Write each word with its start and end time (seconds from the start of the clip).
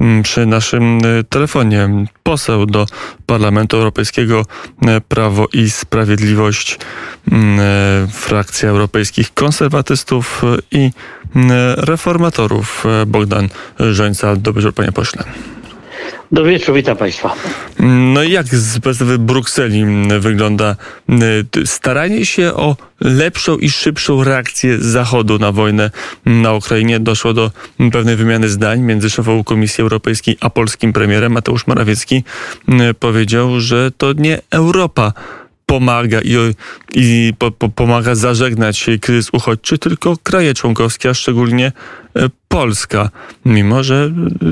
mm, 0.00 0.22
przy 0.22 0.46
naszym 0.46 1.04
y, 1.04 1.24
telefonie. 1.24 1.88
Poseł 2.22 2.66
do 2.66 2.86
Parlamentu 3.26 3.76
Europejskiego 3.76 4.40
y, 4.42 5.00
Prawo 5.00 5.46
i 5.52 5.70
Sprawiedliwość, 5.70 6.78
mm, 7.32 7.60
y, 7.60 8.08
frakcja 8.12 8.68
europejskich 8.68 9.34
konserwatystów 9.34 10.42
i 10.70 10.90
reformatorów 11.76 12.84
Bogdan 13.06 13.48
Żońca. 13.78 14.36
Dobry 14.36 14.62
wieczór, 14.62 14.74
panie 14.74 14.92
pośle. 14.92 15.24
Dobry 16.32 16.52
wieczór, 16.52 16.74
witam 16.74 16.96
Państwa. 16.96 17.34
No 17.78 18.22
i 18.22 18.32
jak 18.32 18.46
z 18.46 18.80
perspektywy 18.80 19.18
Brukseli 19.18 19.84
wygląda 20.20 20.76
staranie 21.64 22.26
się 22.26 22.54
o 22.54 22.76
lepszą 23.00 23.56
i 23.56 23.70
szybszą 23.70 24.24
reakcję 24.24 24.78
Zachodu 24.78 25.38
na 25.38 25.52
wojnę 25.52 25.90
na 26.26 26.52
Ukrainie? 26.52 27.00
Doszło 27.00 27.34
do 27.34 27.50
pewnej 27.92 28.16
wymiany 28.16 28.48
zdań 28.48 28.80
między 28.80 29.10
szefową 29.10 29.44
Komisji 29.44 29.82
Europejskiej 29.82 30.36
a 30.40 30.50
polskim 30.50 30.92
premierem. 30.92 31.32
Mateusz 31.32 31.66
Morawiecki 31.66 32.24
powiedział, 32.98 33.60
że 33.60 33.90
to 33.96 34.12
nie 34.12 34.38
Europa 34.50 35.12
pomaga 35.70 36.20
i, 36.20 36.34
i 36.94 37.32
po, 37.38 37.50
po, 37.50 37.68
pomaga 37.68 38.14
zażegnać 38.14 38.86
kryzys 39.00 39.30
uchodźczy, 39.32 39.78
tylko 39.78 40.16
kraje 40.22 40.54
członkowskie, 40.54 41.10
a 41.10 41.14
szczególnie 41.14 41.72
e, 42.16 42.28
Polska, 42.48 43.10
mimo 43.44 43.82
że 43.82 44.10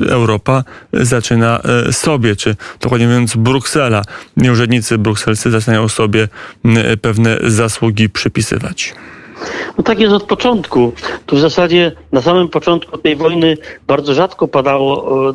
Europa 0.09 0.65
zaczyna 0.93 1.61
e, 1.61 1.93
sobie, 1.93 2.37
czy 2.37 2.57
dokładnie 2.81 3.07
mówiąc 3.07 3.37
Bruksela, 3.37 4.03
urzędnicy 4.53 4.99
brukselscy 4.99 5.51
zaczynają 5.51 5.89
sobie 5.89 6.29
pewne 7.03 7.39
zasługi 7.43 8.11
przypisywać. 8.11 8.95
No 9.78 9.84
tak 9.84 10.01
jest 10.01 10.12
od 10.12 10.23
początku. 10.23 10.92
Tu 11.27 11.37
w 11.37 11.41
zasadzie 11.41 11.92
na 12.12 12.23
samym 12.23 12.48
początku 12.48 12.98
tej 12.98 13.16
wojny 13.16 13.56
bardzo 13.87 14.15
rzadko 14.15 14.48
padało, 14.48 15.33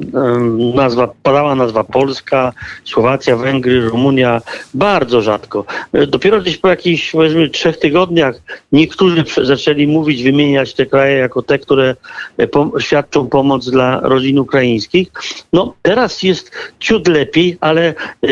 nazwa, 0.75 1.13
padała 1.23 1.55
nazwa 1.55 1.83
Polska, 1.83 2.53
Słowacja, 2.83 3.37
Węgry, 3.37 3.89
Rumunia. 3.89 4.41
Bardzo 4.73 5.21
rzadko. 5.21 5.65
E, 5.93 6.07
dopiero 6.07 6.41
gdzieś 6.41 6.57
po 6.57 6.67
jakichś 6.69 7.11
powiedzmy 7.11 7.49
trzech 7.49 7.77
tygodniach 7.77 8.35
niektórzy 8.71 9.23
zaczęli 9.43 9.87
mówić, 9.87 10.23
wymieniać 10.23 10.73
te 10.73 10.85
kraje 10.85 11.17
jako 11.17 11.41
te, 11.41 11.59
które 11.59 11.95
e, 12.39 12.47
świadczą 12.79 13.27
pomoc 13.27 13.69
dla 13.69 13.99
rodzin 13.99 14.39
ukraińskich. 14.39 15.07
No 15.53 15.73
teraz 15.81 16.23
jest 16.23 16.51
ciut 16.79 17.07
lepiej, 17.07 17.57
ale 17.61 17.87
e, 17.87 18.27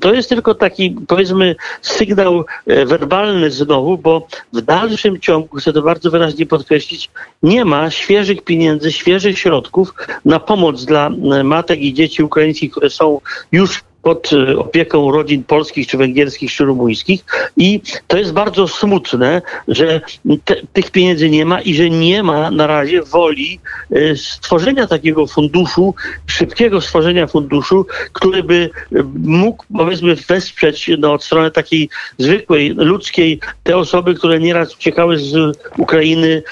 to 0.00 0.14
jest 0.14 0.28
tylko 0.28 0.54
taki 0.54 0.96
powiedzmy 1.08 1.56
sygnał 1.82 2.44
werbalny 2.66 3.50
znowu, 3.50 3.98
bo 3.98 4.26
w 4.52 4.60
dalszym 4.66 5.20
ciągu, 5.20 5.56
chcę 5.56 5.72
to 5.72 5.82
bardzo 5.82 6.10
wyraźnie 6.10 6.46
podkreślić, 6.46 7.10
nie 7.42 7.64
ma 7.64 7.90
świeżych 7.90 8.44
pieniędzy, 8.44 8.92
świeżych 8.92 9.38
środków 9.38 9.94
na 10.24 10.40
pomoc 10.40 10.84
dla 10.84 11.08
e, 11.08 11.44
matek 11.44 11.80
i 11.80 11.94
dzieci 11.94 12.22
ukraińskich, 12.22 12.70
które 12.70 12.90
są 12.90 13.20
już 13.52 13.84
pod 14.06 14.30
e, 14.32 14.58
opieką 14.58 15.10
rodzin 15.10 15.44
polskich, 15.44 15.86
czy 15.86 15.96
węgierskich, 15.96 16.52
czy 16.52 16.64
rumuńskich. 16.64 17.24
I 17.56 17.80
to 18.06 18.18
jest 18.18 18.32
bardzo 18.32 18.68
smutne, 18.68 19.42
że 19.68 20.00
te, 20.44 20.56
tych 20.72 20.90
pieniędzy 20.90 21.30
nie 21.30 21.44
ma 21.44 21.60
i 21.60 21.74
że 21.74 21.90
nie 21.90 22.22
ma 22.22 22.50
na 22.50 22.66
razie 22.66 23.02
woli 23.02 23.60
e, 23.90 24.16
stworzenia 24.16 24.86
takiego 24.86 25.26
funduszu, 25.26 25.94
szybkiego 26.26 26.80
stworzenia 26.80 27.26
funduszu, 27.26 27.86
który 28.12 28.42
by 28.42 28.70
e, 28.92 29.02
mógł, 29.22 29.64
powiedzmy, 29.76 30.14
wesprzeć 30.14 30.90
no, 30.98 31.12
od 31.12 31.24
strony 31.24 31.50
takiej 31.50 31.88
zwykłej, 32.18 32.74
ludzkiej, 32.76 33.40
te 33.62 33.76
osoby, 33.76 34.14
które 34.14 34.38
nieraz 34.38 34.74
uciekały 34.74 35.18
z 35.18 35.58
Ukrainy, 35.78 36.42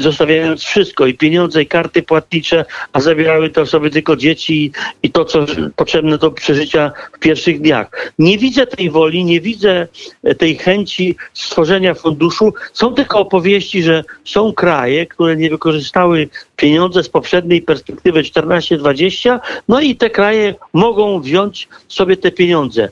zostawiając 0.00 0.62
wszystko 0.62 1.06
i 1.06 1.14
pieniądze, 1.14 1.62
i 1.62 1.66
karty 1.66 2.02
płatnicze, 2.02 2.64
a 2.92 3.00
zabierały 3.00 3.50
te 3.50 3.62
osoby 3.62 3.90
tylko 3.90 4.16
dzieci 4.16 4.72
i 5.02 5.10
to, 5.10 5.24
co 5.24 5.46
potrzebne 5.76 6.18
do 6.18 6.30
przeżycia 6.30 6.92
w 7.12 7.18
pierwszych 7.18 7.60
dniach. 7.60 8.12
Nie 8.18 8.38
widzę 8.38 8.66
tej 8.66 8.90
woli, 8.90 9.24
nie 9.24 9.40
widzę 9.40 9.88
e, 10.24 10.34
tej 10.34 10.56
chęci 10.56 11.16
stworzenia 11.34 11.94
funduszu. 11.94 12.54
Są 12.72 12.94
tylko 12.94 13.18
opowieści, 13.18 13.82
że 13.82 14.04
są 14.24 14.52
kraje, 14.52 15.06
które 15.06 15.36
nie 15.36 15.50
wykorzystały 15.50 16.28
pieniądze 16.56 17.02
z 17.02 17.08
poprzedniej 17.08 17.62
perspektywy 17.62 18.22
14-20, 18.22 19.40
no 19.68 19.80
i 19.80 19.96
te 19.96 20.10
kraje 20.10 20.54
mogą 20.72 21.20
wziąć 21.20 21.68
sobie 21.88 22.16
te 22.16 22.32
pieniądze 22.32 22.88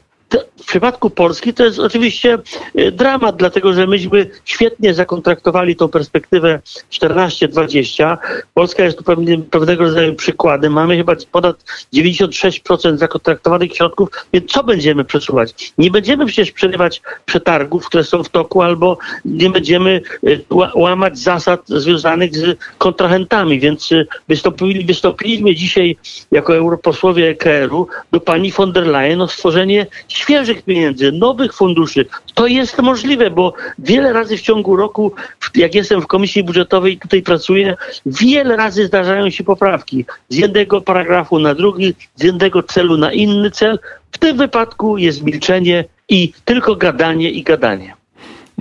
w 0.63 0.67
przypadku 0.67 1.11
Polski 1.11 1.55
to 1.55 1.65
jest 1.65 1.79
oczywiście 1.79 2.39
e, 2.75 2.93
dramat, 2.93 3.37
dlatego 3.37 3.73
że 3.73 3.87
myśmy 3.87 4.31
świetnie 4.45 4.95
zakontraktowali 4.95 5.77
tą 5.77 5.89
perspektywę 5.89 6.61
14-20. 6.91 8.17
Polska 8.55 8.85
jest 8.85 8.99
tu 8.99 9.05
pewnym, 9.05 9.43
pewnego 9.43 9.85
rodzaju 9.85 10.15
przykładem. 10.15 10.73
Mamy 10.73 10.97
chyba 10.97 11.15
ponad 11.33 11.65
96% 11.95 12.97
zakontraktowanych 12.97 13.77
środków, 13.77 14.09
więc 14.33 14.53
co 14.53 14.65
będziemy 14.65 15.05
przesuwać? 15.05 15.73
Nie 15.79 15.91
będziemy 15.91 16.27
przecież 16.27 16.53
przerywać 16.53 17.03
przetargów, 17.27 17.87
które 17.87 18.05
są 18.05 18.25
w 18.25 18.29
toku, 18.29 18.63
albo 18.63 18.99
nie 19.25 19.51
będziemy 19.51 20.01
e, 20.27 20.29
łamać 20.75 21.19
zasad 21.19 21.61
związanych 21.67 22.37
z 22.37 22.59
kontrahentami, 22.79 23.61
więc 23.61 23.93
e, 23.93 24.05
wystąpili, 24.29 24.85
wystąpiliśmy 24.85 25.55
dzisiaj 25.55 25.97
jako 26.33 26.57
europosłowie 26.57 27.29
EKR-u 27.29 27.87
do 28.13 28.21
pani 28.21 28.53
von 28.53 28.73
der 28.73 28.87
Leyen 28.87 29.21
o 29.21 29.29
stworzenie 29.29 29.87
świeżych 30.09 30.48
pieniędzy, 30.55 31.13
nowych 31.13 31.55
funduszy. 31.55 32.07
To 32.35 32.47
jest 32.47 32.79
możliwe, 32.79 33.31
bo 33.31 33.55
wiele 33.79 34.13
razy 34.13 34.37
w 34.37 34.43
ciągu 34.43 34.77
roku, 34.77 35.13
jak 35.55 35.75
jestem 35.75 36.03
w 36.03 36.07
komisji 36.07 36.45
budżetowej 36.45 36.99
tutaj 36.99 37.23
pracuję, 37.23 37.77
wiele 38.07 38.57
razy 38.57 38.87
zdarzają 38.87 39.31
się 39.31 39.45
poprawki 39.45 40.05
z 40.29 40.37
jednego 40.37 40.81
paragrafu 40.81 41.39
na 41.39 41.55
drugi, 41.55 41.95
z 42.17 42.23
jednego 42.23 42.63
celu 42.63 42.97
na 42.97 43.13
inny 43.13 43.51
cel. 43.51 43.79
W 44.13 44.19
tym 44.19 44.37
wypadku 44.37 44.99
jest 44.99 45.23
milczenie 45.23 45.85
i 46.09 46.33
tylko 46.45 46.77
gadanie 46.77 47.31
i 47.31 47.43
gadanie. 47.43 47.98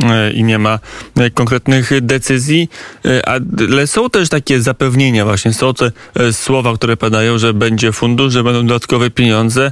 E, 0.04 0.32
i 0.32 0.44
nie 0.44 0.60
ma 0.60 0.80
e, 1.18 1.30
konkretnych 1.30 1.92
decyzji, 2.02 2.70
e, 3.06 3.30
ale 3.30 3.88
są 3.88 4.10
też 4.10 4.30
takie 4.30 4.62
zapewnienia 4.62 5.26
właśnie, 5.26 5.54
są 5.54 5.74
te 5.74 5.92
słowa, 6.32 6.74
które 6.74 6.98
padają, 6.98 7.38
że 7.38 7.54
będzie 7.54 7.92
fundusz, 7.92 8.34
że 8.34 8.44
będą 8.44 8.68
dodatkowe 8.68 9.10
pieniądze. 9.10 9.72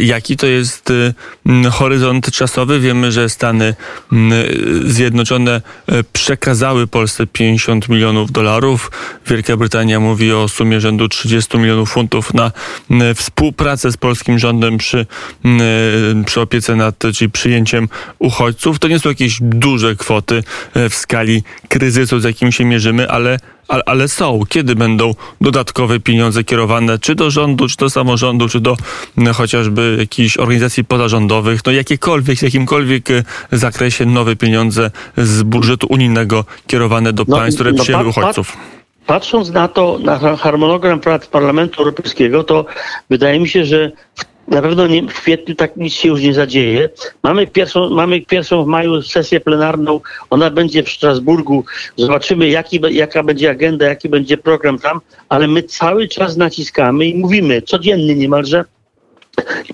Jaki 0.00 0.36
to 0.36 0.46
jest 0.46 0.92
horyzont 1.70 2.30
czasowy? 2.30 2.80
Wiemy, 2.80 3.12
że 3.12 3.28
Stany 3.28 3.74
Zjednoczone 4.84 5.62
przekazały 6.12 6.86
Polsce 6.86 7.26
50 7.26 7.88
milionów 7.88 8.32
dolarów. 8.32 8.90
Wielka 9.26 9.56
Brytania 9.56 10.00
mówi 10.00 10.32
o 10.32 10.48
sumie 10.48 10.80
rzędu 10.80 11.08
30 11.08 11.58
milionów 11.58 11.90
funtów 11.90 12.34
na 12.34 12.52
współpracę 13.14 13.92
z 13.92 13.96
polskim 13.96 14.38
rządem 14.38 14.78
przy, 14.78 15.06
przy 16.26 16.40
opiece 16.40 16.76
nad, 16.76 16.98
czyli 17.14 17.30
przyjęciem 17.30 17.88
uchodźców. 18.18 18.78
To 18.78 18.88
nie 18.88 18.98
są 18.98 19.08
jakieś 19.08 19.40
duże 19.60 19.96
kwoty 19.96 20.42
e, 20.74 20.88
w 20.88 20.94
skali 20.94 21.42
kryzysu, 21.68 22.20
z 22.20 22.24
jakim 22.24 22.52
się 22.52 22.64
mierzymy, 22.64 23.10
ale 23.10 23.38
ale 23.86 24.08
są. 24.08 24.40
Kiedy 24.48 24.74
będą 24.74 25.14
dodatkowe 25.40 26.00
pieniądze 26.00 26.44
kierowane 26.44 26.98
czy 26.98 27.14
do 27.14 27.30
rządu, 27.30 27.68
czy 27.68 27.76
do 27.76 27.90
samorządu, 27.90 28.48
czy 28.48 28.60
do 28.60 28.76
chociażby 29.34 29.96
jakichś 29.98 30.36
organizacji 30.36 30.84
pozarządowych, 30.84 31.60
no 31.66 31.72
jakiekolwiek, 31.72 32.38
w 32.38 32.42
jakimkolwiek 32.42 33.10
e, 33.10 33.22
zakresie 33.52 34.06
nowe 34.06 34.36
pieniądze 34.36 34.90
z 35.16 35.42
budżetu 35.42 35.86
unijnego 35.90 36.44
kierowane 36.66 37.12
do 37.12 37.24
no, 37.28 37.36
państw, 37.36 37.56
które 37.56 37.72
no, 37.72 37.82
przyjęły 37.82 38.08
uchodźców? 38.08 38.56
Patrząc 39.06 39.50
na 39.50 39.68
to, 39.68 39.98
na 39.98 40.36
harmonogram 40.36 41.00
prac 41.00 41.26
Parlamentu 41.26 41.78
Europejskiego, 41.78 42.44
to 42.44 42.66
wydaje 43.10 43.40
mi 43.40 43.48
się, 43.48 43.64
że 43.64 43.92
w 44.14 44.24
na 44.50 44.62
pewno 44.62 44.86
nie, 44.86 45.02
w 45.02 45.14
kwietniu 45.14 45.54
tak 45.54 45.76
nic 45.76 45.94
się 45.94 46.08
już 46.08 46.20
nie 46.20 46.34
zadzieje. 46.34 46.88
Mamy 47.22 47.46
pierwszą, 47.46 47.90
mamy 47.90 48.20
pierwszą 48.20 48.64
w 48.64 48.66
maju 48.66 49.02
sesję 49.02 49.40
plenarną, 49.40 50.00
ona 50.30 50.50
będzie 50.50 50.82
w 50.82 50.90
Strasburgu. 50.90 51.64
Zobaczymy, 51.96 52.48
jaki, 52.48 52.80
jaka 52.90 53.22
będzie 53.22 53.50
agenda, 53.50 53.86
jaki 53.86 54.08
będzie 54.08 54.36
program 54.36 54.78
tam, 54.78 55.00
ale 55.28 55.48
my 55.48 55.62
cały 55.62 56.08
czas 56.08 56.36
naciskamy 56.36 57.06
i 57.06 57.18
mówimy 57.18 57.62
codziennie 57.62 58.14
niemalże, 58.14 58.64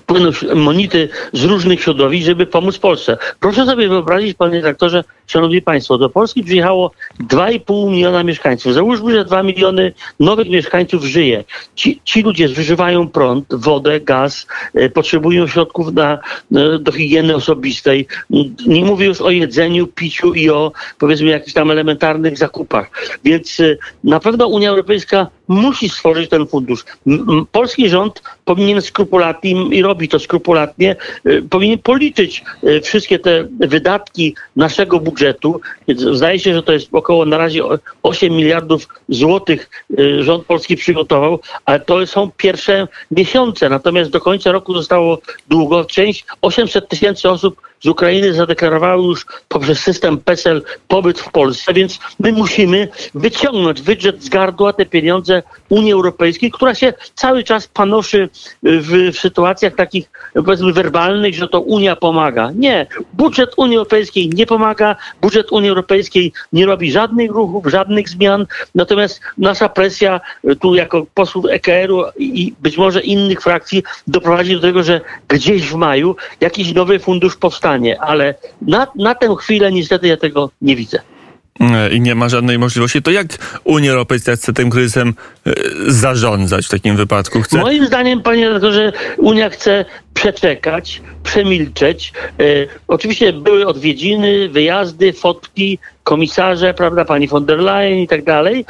płyną 0.05 0.29
monity 0.55 1.09
z 1.33 1.43
różnych 1.43 1.81
środowisk, 1.81 2.25
żeby 2.25 2.45
pomóc 2.45 2.77
Polsce. 2.77 3.17
Proszę 3.39 3.65
sobie 3.65 3.89
wyobrazić, 3.89 4.37
panie 4.37 4.61
dyrektorze, 4.61 5.03
szanowni 5.27 5.61
państwo, 5.61 5.97
do 5.97 6.09
Polski 6.09 6.43
przyjechało 6.43 6.91
2,5 7.19 7.91
miliona 7.91 8.23
mieszkańców. 8.23 8.73
Załóżmy, 8.73 9.11
że 9.11 9.25
2 9.25 9.43
miliony 9.43 9.93
nowych 10.19 10.49
mieszkańców 10.49 11.03
żyje. 11.03 11.43
Ci, 11.75 12.01
ci 12.03 12.21
ludzie 12.21 12.47
zużywają 12.47 13.07
prąd, 13.09 13.45
wodę, 13.51 13.99
gaz, 13.99 14.47
e, 14.73 14.89
potrzebują 14.89 15.47
środków 15.47 15.93
na, 15.93 16.19
e, 16.55 16.79
do 16.79 16.91
higieny 16.91 17.35
osobistej. 17.35 18.07
Nie 18.67 18.85
mówię 18.85 19.05
już 19.05 19.21
o 19.21 19.29
jedzeniu, 19.29 19.87
piciu 19.87 20.33
i 20.33 20.49
o 20.49 20.71
powiedzmy 20.99 21.27
jakichś 21.29 21.53
tam 21.53 21.71
elementarnych 21.71 22.37
zakupach. 22.37 22.89
Więc 23.23 23.59
e, 23.59 23.77
na 24.03 24.19
pewno 24.19 24.47
Unia 24.47 24.69
Europejska 24.69 25.27
musi 25.47 25.89
stworzyć 25.89 26.29
ten 26.29 26.47
fundusz. 26.47 26.85
Polski 27.51 27.89
rząd 27.89 28.21
powinien 28.45 28.81
skrupulatnie 28.81 29.51
i 29.71 29.81
robi 29.81 30.09
to 30.09 30.19
skrupulatnie, 30.19 30.95
y, 31.25 31.43
powinien 31.49 31.79
policzyć 31.79 32.43
y, 32.63 32.81
wszystkie 32.81 33.19
te 33.19 33.47
wydatki 33.59 34.35
naszego 34.55 34.99
budżetu. 34.99 35.61
Zdaje 36.13 36.39
się, 36.39 36.53
że 36.53 36.63
to 36.63 36.73
jest 36.73 36.89
około 36.91 37.25
na 37.25 37.37
razie 37.37 37.61
8 38.03 38.33
miliardów 38.33 38.87
złotych 39.09 39.69
y, 39.99 40.23
rząd 40.23 40.45
polski 40.45 40.75
przygotował, 40.75 41.39
ale 41.65 41.79
to 41.79 42.07
są 42.07 42.31
pierwsze 42.37 42.87
miesiące. 43.11 43.69
Natomiast 43.69 44.11
do 44.11 44.21
końca 44.21 44.51
roku 44.51 44.73
zostało 44.73 45.19
długo. 45.49 45.85
Część 45.85 46.25
800 46.41 46.89
tysięcy 46.89 47.29
osób 47.29 47.61
z 47.83 47.85
Ukrainy 47.85 48.33
zadeklarowały 48.33 49.03
już 49.03 49.25
poprzez 49.47 49.79
system 49.79 50.17
PESEL 50.17 50.61
pobyt 50.87 51.19
w 51.19 51.31
Polsce, 51.31 51.73
więc 51.73 51.99
my 52.19 52.31
musimy 52.31 52.87
wyciągnąć 53.15 53.81
wydrzeć 53.81 54.23
z 54.23 54.29
gardła 54.29 54.73
te 54.73 54.85
pieniądze 54.85 55.43
Unii 55.69 55.93
Europejskiej, 55.93 56.51
która 56.51 56.75
się 56.75 56.93
cały 57.15 57.43
czas 57.43 57.67
panoszy 57.67 58.29
w, 58.63 59.11
w 59.13 59.19
sytuacjach 59.19 59.75
takich 59.75 60.09
powiedzmy 60.33 60.73
werbalnych, 60.73 61.35
że 61.35 61.47
to 61.47 61.61
Unia 61.61 61.95
pomaga. 61.95 62.51
Nie. 62.55 62.87
Budżet 63.13 63.49
Unii 63.57 63.77
Europejskiej 63.77 64.29
nie 64.29 64.45
pomaga, 64.45 64.95
budżet 65.21 65.51
Unii 65.51 65.69
Europejskiej 65.69 66.33
nie 66.53 66.65
robi 66.65 66.91
żadnych 66.91 67.31
ruchów, 67.31 67.65
żadnych 67.67 68.09
zmian, 68.09 68.45
natomiast 68.75 69.21
nasza 69.37 69.69
presja 69.69 70.21
tu 70.61 70.75
jako 70.75 71.05
posłów 71.13 71.45
EKR-u 71.49 72.03
i 72.17 72.53
być 72.59 72.77
może 72.77 73.01
innych 73.01 73.41
frakcji 73.41 73.83
doprowadzi 74.07 74.53
do 74.53 74.61
tego, 74.61 74.83
że 74.83 75.01
gdzieś 75.27 75.69
w 75.69 75.75
maju 75.75 76.15
jakiś 76.41 76.73
nowy 76.73 76.99
fundusz 76.99 77.35
powstanie, 77.35 77.66
ale 77.99 78.35
na, 78.61 78.87
na 78.95 79.15
tę 79.15 79.35
chwilę 79.39 79.71
niestety 79.71 80.07
ja 80.07 80.17
tego 80.17 80.49
nie 80.61 80.75
widzę. 80.75 80.99
E, 81.59 81.89
i 81.89 82.01
nie 82.01 82.15
ma 82.15 82.29
żadnej 82.29 82.59
możliwości, 82.59 83.01
to 83.01 83.11
jak 83.11 83.27
Unia 83.63 83.91
Europejska 83.91 84.35
chce 84.35 84.53
tym 84.53 84.69
kryzysem 84.69 85.13
e, 85.45 85.53
zarządzać 85.87 86.65
w 86.65 86.69
takim 86.69 86.95
wypadku? 86.95 87.41
Chce... 87.41 87.57
Moim 87.57 87.85
zdaniem, 87.85 88.21
panie 88.21 88.47
redaktorze, 88.47 88.93
Unia 89.17 89.49
chce 89.49 89.85
przeczekać, 90.13 91.01
przemilczeć. 91.23 92.13
E, 92.39 92.43
oczywiście 92.87 93.33
były 93.33 93.67
odwiedziny, 93.67 94.49
wyjazdy, 94.49 95.13
fotki, 95.13 95.79
komisarze, 96.07 96.73
prawda, 96.73 97.05
pani 97.05 97.27
von 97.27 97.45
der 97.45 97.59
Leyen 97.59 97.99
i 97.99 98.07
tak 98.07 98.23
dalej, 98.23 98.65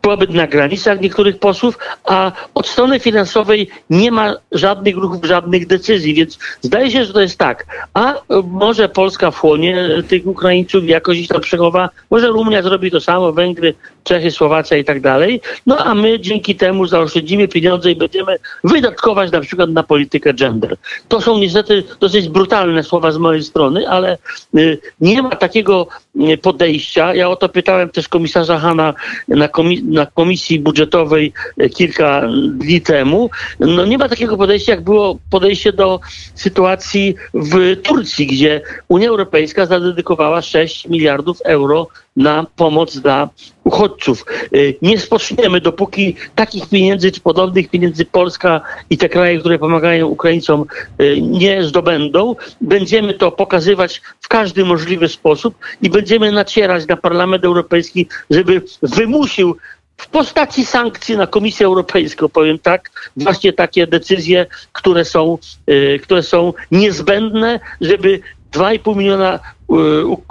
pobyt 0.00 0.30
na 0.30 0.46
granicach 0.46 1.00
niektórych 1.00 1.38
posłów, 1.38 1.78
a 2.04 2.32
od 2.54 2.68
strony 2.68 3.00
finansowej 3.00 3.68
nie 3.90 4.10
ma 4.10 4.34
żadnych 4.52 4.96
ruchów, 4.96 5.24
żadnych 5.24 5.66
decyzji, 5.66 6.14
więc 6.14 6.38
zdaje 6.62 6.90
się, 6.90 7.04
że 7.04 7.12
to 7.12 7.20
jest 7.20 7.38
tak. 7.38 7.66
A 7.94 8.14
może 8.44 8.88
Polska 8.88 9.30
wchłonie 9.30 9.88
tych 10.08 10.26
Ukraińców, 10.26 10.84
jakoś 10.84 11.18
ich 11.18 11.28
tam 11.28 11.40
przechowa, 11.40 11.90
może 12.10 12.28
Rumunia 12.28 12.62
zrobi 12.62 12.90
to 12.90 13.00
samo, 13.00 13.32
Węgry, 13.32 13.74
Czechy, 14.04 14.30
Słowacja 14.30 14.76
i 14.76 14.84
tak 14.84 15.00
dalej, 15.00 15.40
no 15.66 15.78
a 15.78 15.94
my 15.94 16.20
dzięki 16.20 16.56
temu 16.56 16.86
zaoszczędzimy 16.86 17.48
pieniądze 17.48 17.90
i 17.90 17.96
będziemy 17.96 18.36
wydatkować 18.64 19.32
na 19.32 19.40
przykład 19.40 19.70
na 19.70 19.82
politykę 19.82 20.34
gender. 20.34 20.76
To 21.08 21.20
są 21.20 21.38
niestety 21.38 21.82
dosyć 22.00 22.28
brutalne 22.28 22.82
słowa 22.82 23.12
z 23.12 23.18
mojej 23.18 23.42
strony, 23.42 23.88
ale 23.88 24.18
y, 24.58 24.78
nie 25.00 25.22
ma 25.22 25.30
takiego 25.30 25.86
y, 26.16 26.29
podejścia. 26.38 27.14
Ja 27.14 27.28
o 27.28 27.36
to 27.36 27.48
pytałem 27.48 27.88
też 27.88 28.08
komisarza 28.08 28.58
Hanna 28.58 28.94
na, 29.28 29.48
komi 29.48 29.82
na 29.82 30.06
komisji 30.06 30.60
budżetowej 30.60 31.32
y, 31.62 31.70
kilka 31.70 32.22
dni 32.50 32.80
temu. 32.80 33.30
No 33.60 33.86
nie 33.86 33.98
ma 33.98 34.08
takiego 34.08 34.36
podejścia, 34.36 34.72
jak 34.72 34.84
było 34.84 35.18
podejście 35.30 35.72
do 35.72 36.00
sytuacji 36.34 37.14
w 37.34 37.76
Turcji, 37.82 38.26
gdzie 38.26 38.60
Unia 38.88 39.08
Europejska 39.08 39.66
zadedykowała 39.66 40.42
6 40.42 40.88
miliardów 40.88 41.40
euro 41.44 41.86
na 42.20 42.46
pomoc 42.56 42.98
dla 42.98 43.28
uchodźców. 43.64 44.24
Y, 44.54 44.74
nie 44.82 44.98
spoczniemy, 44.98 45.60
dopóki 45.60 46.16
takich 46.34 46.68
pieniędzy 46.68 47.12
czy 47.12 47.20
podobnych 47.20 47.70
pieniędzy 47.70 48.04
Polska 48.04 48.60
i 48.90 48.98
te 48.98 49.08
kraje, 49.08 49.38
które 49.38 49.58
pomagają 49.58 50.06
Ukraińcom 50.06 50.64
y, 51.00 51.20
nie 51.20 51.64
zdobędą. 51.64 52.36
Będziemy 52.60 53.14
to 53.14 53.32
pokazywać 53.32 54.02
w 54.20 54.28
każdy 54.28 54.64
możliwy 54.64 55.08
sposób 55.08 55.54
i 55.82 55.90
będziemy 55.90 56.32
nacierać 56.32 56.86
na 56.86 56.96
Parlament 56.96 57.44
Europejski, 57.44 58.06
żeby 58.30 58.62
wymusił 58.82 59.56
w 59.96 60.08
postaci 60.08 60.64
sankcji 60.64 61.16
na 61.16 61.26
Komisję 61.26 61.66
Europejską, 61.66 62.28
powiem 62.28 62.58
tak, 62.58 63.10
właśnie 63.16 63.52
takie 63.52 63.86
decyzje, 63.86 64.46
które 64.72 65.04
są, 65.04 65.38
y, 65.70 66.00
które 66.02 66.22
są 66.22 66.52
niezbędne, 66.70 67.60
żeby 67.80 68.20
2,5 68.52 68.96
miliona 68.96 69.38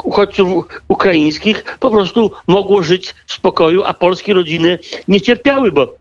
uchodźców 0.03 0.65
ukraińskich 0.88 1.77
po 1.80 1.91
prostu 1.91 2.31
mogło 2.47 2.83
żyć 2.83 3.15
w 3.25 3.33
spokoju, 3.33 3.83
a 3.83 3.94
polskie 3.94 4.33
rodziny 4.33 4.80
nie 5.07 5.21
cierpiały, 5.21 5.71
bo 5.71 5.95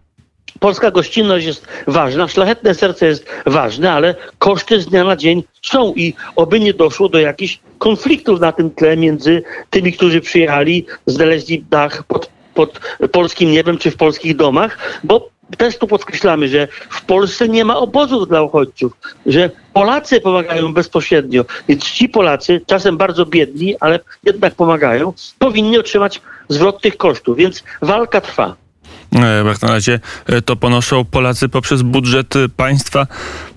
polska 0.61 0.91
gościnność 0.91 1.47
jest 1.47 1.67
ważna, 1.87 2.29
szlachetne 2.29 2.75
serce 2.75 3.07
jest 3.07 3.27
ważne, 3.47 3.93
ale 3.93 4.15
koszty 4.39 4.81
z 4.81 4.87
dnia 4.87 5.05
na 5.05 5.17
dzień 5.17 5.45
są 5.63 5.95
i 5.95 6.15
oby 6.37 6.61
nie 6.61 6.75
doszło 6.75 7.09
do 7.09 7.19
jakichś 7.19 7.61
konfliktów 7.79 8.41
na 8.41 8.53
tym 8.53 8.71
tle 8.71 8.97
między 8.97 9.43
tymi, 9.71 9.93
którzy 9.93 10.21
przyjechali, 10.21 10.87
znaleźli 11.07 11.65
dach 11.71 12.03
pod, 12.03 12.31
pod 12.55 12.81
polskim 13.13 13.51
niebem 13.51 13.79
czy 13.79 13.91
w 13.91 13.97
polskich 13.97 14.37
domach, 14.37 15.01
bo 15.05 15.29
też 15.57 15.79
tu 15.79 15.87
podkreślamy, 15.87 16.49
że 16.49 16.69
w 16.91 17.05
Polsce 17.05 17.49
nie 17.49 17.65
ma 17.65 17.77
obozów 17.77 18.29
dla 18.29 18.43
uchodźców, 18.43 18.93
że 19.27 19.51
Polacy 19.73 20.21
pomagają 20.21 20.73
bezpośrednio, 20.73 21.45
więc 21.69 21.85
ci 21.85 22.09
Polacy, 22.09 22.61
czasem 22.67 22.97
bardzo 22.97 23.27
biedni, 23.27 23.77
ale 23.81 24.01
jednak 24.25 24.55
pomagają, 24.55 25.13
powinni 25.39 25.79
otrzymać 25.79 26.21
zwrot 26.49 26.83
tych 26.83 26.97
kosztów, 26.97 27.37
więc 27.37 27.65
walka 27.83 28.21
trwa. 28.21 28.57
E, 29.15 29.45
jak 29.47 29.63
na 29.63 29.69
razie 29.69 30.01
e, 30.27 30.43
to 30.43 30.57
ponoszą 30.57 31.05
Polacy 31.05 31.49
poprzez 31.49 31.83
budżet 31.83 32.35
państwa 32.57 33.07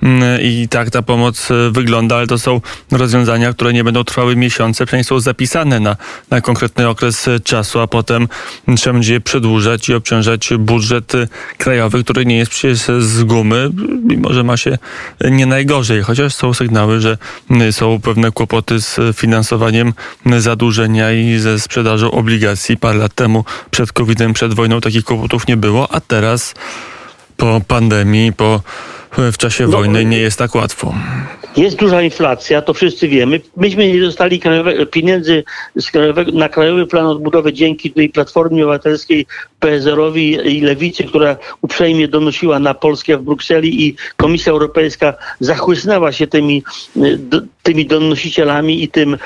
mm, 0.03 0.41
i 0.41 0.67
tak 0.69 0.89
ta 0.89 1.01
pomoc 1.01 1.51
e, 1.51 1.71
wygląda, 1.71 2.15
ale 2.15 2.27
to 2.27 2.39
są 2.39 2.61
rozwiązania, 2.91 3.53
które 3.53 3.73
nie 3.73 3.83
będą 3.83 4.03
trwały 4.03 4.35
miesiące, 4.35 4.85
przynajmniej 4.85 5.05
są 5.05 5.19
zapisane 5.19 5.79
na, 5.79 5.95
na 6.29 6.41
konkretny 6.41 6.89
okres 6.89 7.29
czasu, 7.43 7.79
a 7.79 7.87
potem 7.87 8.27
trzeba 8.77 8.93
będzie 8.93 9.21
przedłużać 9.21 9.89
i 9.89 9.93
obciążać 9.93 10.49
budżet 10.59 11.13
krajowy, 11.57 12.03
który 12.03 12.25
nie 12.25 12.37
jest 12.37 12.51
przecież 12.51 12.79
z 12.99 13.23
gumy, 13.23 13.69
mimo 14.03 14.33
że 14.33 14.43
ma 14.43 14.57
się 14.57 14.77
nie 15.31 15.45
najgorzej, 15.45 16.01
chociaż 16.01 16.33
są 16.33 16.53
sygnały, 16.53 16.99
że 16.99 17.17
są 17.71 17.99
pewne 18.01 18.31
kłopoty 18.31 18.81
z 18.81 18.99
finansowaniem 19.15 19.93
zadłużenia 20.37 21.11
i 21.11 21.39
ze 21.39 21.59
sprzedażą 21.59 22.11
obligacji. 22.11 22.77
Parę 22.77 22.97
lat 22.97 23.13
temu 23.13 23.45
przed 23.71 23.91
COVID-em, 23.91 24.33
przed 24.33 24.53
wojną 24.53 24.81
takich 24.81 25.03
kłopotów 25.03 25.40
nie 25.47 25.57
było, 25.57 25.91
a 25.91 25.99
teraz 25.99 26.53
po 27.37 27.61
pandemii, 27.67 28.33
po 28.33 28.61
w 29.17 29.37
czasie 29.37 29.63
no, 29.63 29.71
wojny 29.71 30.05
nie 30.05 30.17
jest 30.17 30.39
tak 30.39 30.55
łatwo. 30.55 30.93
Jest 31.57 31.77
duża 31.77 32.01
inflacja, 32.01 32.61
to 32.61 32.73
wszyscy 32.73 33.07
wiemy. 33.07 33.41
Myśmy 33.57 33.93
nie 33.93 34.01
dostali 34.01 34.39
krajowe, 34.39 34.85
pieniędzy 34.85 35.43
na 36.33 36.49
Krajowy 36.49 36.87
Plan 36.87 37.05
Odbudowy 37.05 37.53
dzięki 37.53 37.91
tej 37.91 38.09
Platformie 38.09 38.63
Obywatelskiej, 38.63 39.25
PSR-owi 39.59 40.57
i 40.57 40.61
Lewicy, 40.61 41.03
która 41.03 41.37
uprzejmie 41.61 42.07
donosiła 42.07 42.59
na 42.59 42.73
Polskę 42.73 43.17
w 43.17 43.21
Brukseli 43.21 43.87
i 43.87 43.95
Komisja 44.17 44.51
Europejska 44.51 45.13
zachłysnęła 45.39 46.11
się 46.11 46.27
tymi, 46.27 46.63
tymi 47.63 47.85
donosicielami 47.85 48.83
i 48.83 48.87
tym, 48.87 49.17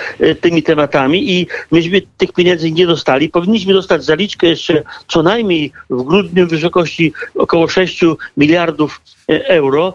tymi 0.42 0.64
tematami 0.64 1.32
i 1.32 1.48
myśmy 1.72 2.02
tych 2.18 2.32
pieniędzy 2.32 2.72
nie 2.72 2.88
dostali. 2.88 3.30
Powinniśmy 3.30 3.74
dostać 3.74 4.06
zaliczkę 4.06 4.48
jeszcze 4.48 4.84
co 5.08 5.24
najmniej 5.24 5.72
w 5.90 6.04
grudniu 6.04 6.48
w 6.48 6.50
wysokości 6.50 7.14
około 7.36 7.68
6 7.68 8.02
miliardów 8.38 9.02
euro 9.28 9.94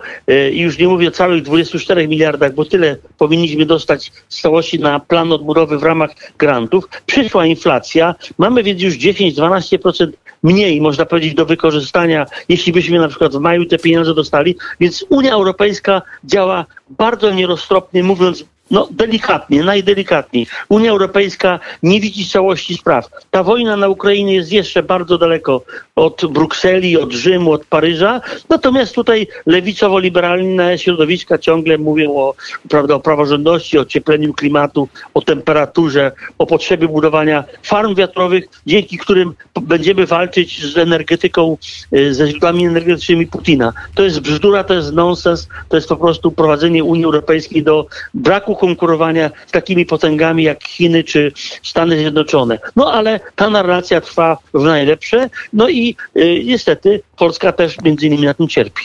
i 0.53 0.61
już 0.61 0.79
nie 0.79 0.89
mówię 0.89 1.09
o 1.09 1.11
całych 1.11 1.43
24 1.43 2.09
miliardach, 2.09 2.55
bo 2.55 2.65
tyle 2.65 2.97
powinniśmy 3.19 3.67
dostać 3.67 4.13
z 4.29 4.41
całości 4.41 4.79
na 4.79 5.01
plan 5.01 5.33
odbudowy 5.33 5.79
w 5.79 5.83
ramach 5.83 6.11
grantów. 6.39 6.89
Przyszła 7.07 7.47
inflacja, 7.47 8.15
mamy 8.39 8.63
więc 8.63 8.83
już 8.83 8.95
10-12% 8.95 10.09
mniej, 10.43 10.81
można 10.81 11.07
powiedzieć, 11.07 11.35
do 11.35 11.47
wykorzystania, 11.47 12.27
jeśli 12.49 12.73
byśmy 12.73 12.99
na 12.99 13.09
przykład 13.09 13.33
w 13.33 13.41
maju 13.41 13.65
te 13.65 13.79
pieniądze 13.79 14.15
dostali. 14.15 14.57
Więc 14.81 15.05
Unia 15.09 15.33
Europejska 15.33 16.03
działa 16.25 16.67
bardzo 16.91 17.31
nieroztropnie, 17.31 18.03
mówiąc 18.03 18.45
no 18.71 18.89
delikatnie, 18.91 19.65
najdelikatniej. 19.65 20.47
Unia 20.69 20.91
Europejska 20.91 21.61
nie 21.83 22.01
widzi 22.01 22.27
całości 22.27 22.75
spraw. 22.75 23.09
Ta 23.31 23.43
wojna 23.43 23.77
na 23.77 23.89
Ukrainie 23.89 24.35
jest 24.35 24.53
jeszcze 24.53 24.83
bardzo 24.83 25.19
daleko 25.19 25.63
od 25.97 26.23
Brukseli, 26.31 26.99
od 26.99 27.13
Rzymu, 27.13 27.53
od 27.53 27.65
Paryża. 27.65 28.21
Natomiast 28.49 28.95
tutaj 28.95 29.27
lewicowo-liberalne 29.47 30.79
środowiska 30.79 31.39
ciągle 31.39 31.79
mówią 31.79 32.17
o, 32.17 32.35
prawda, 32.69 32.95
o 32.95 33.01
praworządności, 33.01 33.79
o 33.79 33.85
ciepleniu 33.85 34.35
klimatu, 34.35 34.89
o 35.15 35.21
temperaturze, 35.23 36.13
o 36.39 36.47
potrzebie 36.47 36.89
budowania 36.89 37.45
farm 37.63 37.95
wiatrowych, 37.95 38.49
dzięki 38.67 38.99
którym 38.99 39.35
będziemy 39.63 40.07
walczyć 40.07 40.67
z 40.67 40.79
energetyką, 40.79 41.57
y, 41.95 42.15
ze 42.15 42.29
źródłami 42.29 42.67
energetycznymi 42.67 43.27
Putina. 43.27 43.73
To 43.95 44.03
jest 44.03 44.21
bzdura, 44.21 44.65
to 44.65 44.75
jest 44.75 44.93
nonsens, 44.93 45.49
to 45.69 45.77
jest 45.77 45.89
po 45.89 45.97
prostu 45.97 46.33
prowadzenie 46.33 46.85
Unii 46.85 47.05
Europejskiej 47.05 47.63
do 47.63 47.87
braku 48.15 48.55
konkurowania 48.61 49.31
z 49.47 49.51
takimi 49.51 49.87
potęgami 49.87 50.43
jak 50.43 50.65
Chiny 50.65 51.05
czy 51.05 51.33
Stany 51.63 51.99
Zjednoczone. 51.99 52.59
No 52.77 52.93
ale 52.93 53.21
ta 53.37 53.51
narracja 53.51 54.01
trwa 54.01 54.39
w 54.55 54.65
najlepsze, 54.65 55.31
no 55.53 55.69
i 55.69 55.97
y, 56.17 56.43
niestety 56.45 57.03
Polska 57.17 57.53
też 57.53 57.81
między 57.85 58.07
innymi 58.07 58.25
na 58.25 58.35
tym 58.35 58.49
cierpi. 58.49 58.83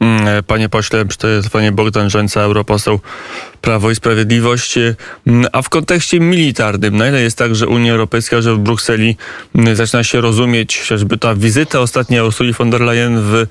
Mm, 0.00 0.44
panie 0.44 0.68
pośle, 0.68 1.04
to 1.18 1.28
jest 1.28 1.50
panie 1.50 1.72
Bogdan 1.72 2.10
Żońca, 2.10 2.40
europoseł 2.40 3.00
Prawo 3.60 3.90
i 3.90 3.94
Sprawiedliwość. 3.94 4.78
Mm, 4.78 5.46
a 5.52 5.62
w 5.62 5.68
kontekście 5.68 6.20
militarnym, 6.20 6.96
na 6.96 7.08
ile 7.08 7.20
jest 7.20 7.38
tak, 7.38 7.54
że 7.54 7.68
Unia 7.68 7.92
Europejska, 7.92 8.42
że 8.42 8.54
w 8.54 8.58
Brukseli 8.58 9.16
mm, 9.54 9.76
zaczyna 9.76 10.04
się 10.04 10.20
rozumieć, 10.20 10.80
chociażby 10.80 11.18
ta 11.18 11.34
wizyta 11.34 11.80
ostatnia 11.80 12.24
Ursuli 12.24 12.52
von 12.52 12.70
der 12.70 12.80
Leyen 12.80 13.20
w 13.22 13.46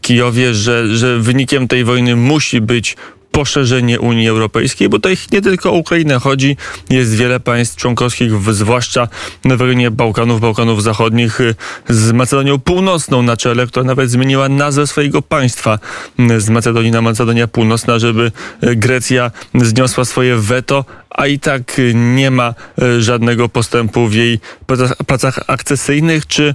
Kijowie, 0.00 0.54
że, 0.54 0.96
że 0.96 1.18
wynikiem 1.18 1.68
tej 1.68 1.84
wojny 1.84 2.16
musi 2.16 2.60
być 2.60 2.96
poszerzenie 3.32 4.00
Unii 4.00 4.28
Europejskiej, 4.28 4.88
bo 4.88 4.96
tutaj 4.96 5.16
nie 5.32 5.42
tylko 5.42 5.70
o 5.70 5.72
Ukrainę 5.72 6.18
chodzi. 6.18 6.56
Jest 6.90 7.14
wiele 7.14 7.40
państw 7.40 7.76
członkowskich, 7.76 8.32
zwłaszcza 8.52 9.08
w 9.44 9.60
rejonie 9.60 9.90
Bałkanów, 9.90 10.40
Bałkanów 10.40 10.82
Zachodnich, 10.82 11.40
y, 11.40 11.54
z 11.88 12.12
Macedonią 12.12 12.58
Północną 12.58 13.22
na 13.22 13.36
czele, 13.36 13.66
która 13.66 13.84
nawet 13.84 14.10
zmieniła 14.10 14.48
nazwę 14.48 14.86
swojego 14.86 15.22
państwa 15.22 15.78
y, 16.30 16.40
z 16.40 16.50
Macedonii 16.50 16.90
na 16.90 17.02
Macedonia 17.02 17.48
Północna, 17.48 17.98
żeby 17.98 18.32
y, 18.64 18.76
Grecja 18.76 19.30
zniosła 19.54 20.04
swoje 20.04 20.36
weto, 20.36 20.84
a 21.14 21.26
i 21.26 21.38
tak 21.38 21.80
nie 21.94 22.30
ma 22.30 22.54
żadnego 22.98 23.48
postępu 23.48 24.06
w 24.06 24.14
jej 24.14 24.40
pracach, 25.06 25.40
akcesyjnych. 25.46 26.26
Czy, 26.26 26.54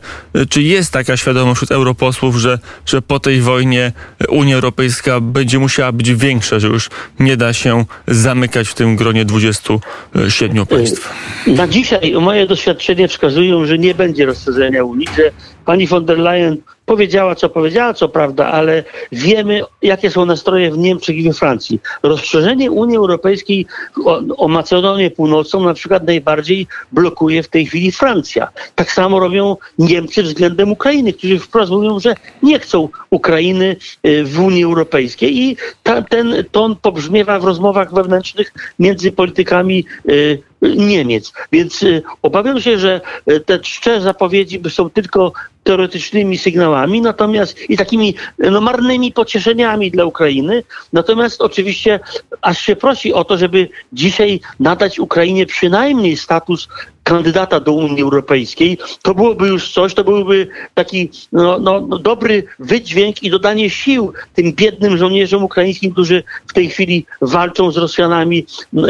czy 0.50 0.62
jest 0.62 0.94
taka 0.94 1.18
świadomość 1.18 1.58
wśród 1.58 1.72
europosłów, 1.72 2.36
że, 2.36 2.60
że 2.86 3.02
po 3.02 3.20
tej 3.20 3.42
wojnie 3.42 3.92
Unia 4.30 4.56
Europejska 4.56 5.22
będzie 5.22 5.60
musiała 5.60 5.92
być 5.92 6.14
większa, 6.14 6.60
że 6.60 6.68
już 6.68 6.90
nie 7.20 7.38
da 7.38 7.54
się 7.54 7.86
zamykać 8.08 8.68
w 8.68 8.74
tym 8.74 8.96
gronie 8.96 9.26
27 9.26 10.66
państw? 10.66 11.14
Na 11.48 11.68
dzisiaj 11.68 12.14
moje 12.22 12.48
doświadczenia 12.48 13.08
wskazują, 13.08 13.66
że 13.66 13.78
nie 13.78 13.96
będzie 13.96 14.26
rozszerzenia 14.26 14.84
Unii, 14.84 15.08
że 15.18 15.32
pani 15.68 15.88
von 15.88 16.06
der 16.06 16.18
Leyen 16.18 16.58
powiedziała, 16.86 17.36
co 17.36 17.50
powiedziała, 17.50 17.94
co 17.94 18.10
prawda, 18.10 18.46
ale 18.46 18.84
wiemy, 19.12 19.62
jakie 19.82 20.10
są 20.12 20.26
nastroje 20.26 20.72
w 20.72 20.78
Niemczech 20.78 21.18
i 21.18 21.24
we 21.24 21.34
Francji. 21.34 21.80
Rozszerzenie 22.04 22.72
Unii 22.72 22.98
Europejskiej 22.98 23.66
o, 24.06 24.22
o 24.38 24.48
Macedonię 24.48 25.12
Północną 25.12 25.64
na 25.64 25.74
przykład 25.74 26.08
najbardziej 26.08 26.68
blokuje 26.92 27.44
w 27.44 27.48
tej 27.48 27.66
chwili 27.66 27.92
Francja. 27.92 28.48
Tak 28.76 28.92
samo 28.92 29.20
robią 29.20 29.58
Niemcy 29.80 30.24
względem 30.24 30.72
Ukrainy, 30.72 31.14
którzy 31.14 31.40
wprost 31.40 31.72
mówią, 31.72 32.00
że 32.00 32.16
nie 32.44 32.60
chcą 32.60 32.90
Ukrainy 33.10 33.76
y, 34.06 34.24
w 34.24 34.40
Unii 34.40 34.64
Europejskiej 34.64 35.38
i 35.38 35.58
ta, 35.84 36.02
ten 36.02 36.44
ton 36.52 36.76
pobrzmiewa 36.76 37.40
w 37.40 37.46
rozmowach 37.46 37.94
wewnętrznych 37.94 38.54
między 38.80 39.12
politykami 39.12 39.86
y, 40.10 40.42
Niemiec. 40.62 41.34
Więc 41.52 41.84
y, 41.84 42.04
obawiam 42.22 42.62
się, 42.62 42.78
że 42.80 43.02
te 43.46 43.60
czcze 43.60 44.02
zapowiedzi 44.02 44.62
są 44.70 44.90
tylko 44.90 45.34
teoretycznymi 45.64 46.38
sygnałami, 46.38 47.02
natomiast 47.02 47.70
i 47.70 47.78
takimi 47.78 48.16
no, 48.40 48.62
marnymi 48.62 49.12
pocieszeniami 49.12 49.92
dla 49.92 50.06
Ukrainy. 50.06 50.64
Natomiast 50.94 51.42
oczywiście 51.42 52.00
aż 52.42 52.60
się 52.60 52.76
prosi 52.76 53.14
o 53.14 53.24
to, 53.24 53.38
żeby 53.38 53.70
dzisiaj 53.94 54.40
nadać 54.60 55.00
Ukrainie 55.00 55.46
przynajmniej 55.46 56.18
status 56.18 56.68
kandydata 57.08 57.60
do 57.60 57.72
Unii 57.72 58.04
Europejskiej, 58.04 58.78
to 59.02 59.14
byłoby 59.16 59.48
już 59.48 59.72
coś, 59.72 59.94
to 59.94 60.04
byłby 60.04 60.48
taki 60.74 61.10
no, 61.32 61.60
no, 61.60 61.82
no, 61.82 61.98
dobry 62.00 62.44
wydźwięk 62.60 63.24
i 63.24 63.30
dodanie 63.30 63.70
sił 63.70 64.14
tym 64.36 64.54
biednym 64.54 64.98
żołnierzom 64.98 65.44
ukraińskim, 65.44 65.92
którzy 65.92 66.24
w 66.48 66.54
tej 66.54 66.70
chwili 66.70 67.06
walczą 67.22 67.72
z 67.72 67.78
Rosjanami, 67.78 68.46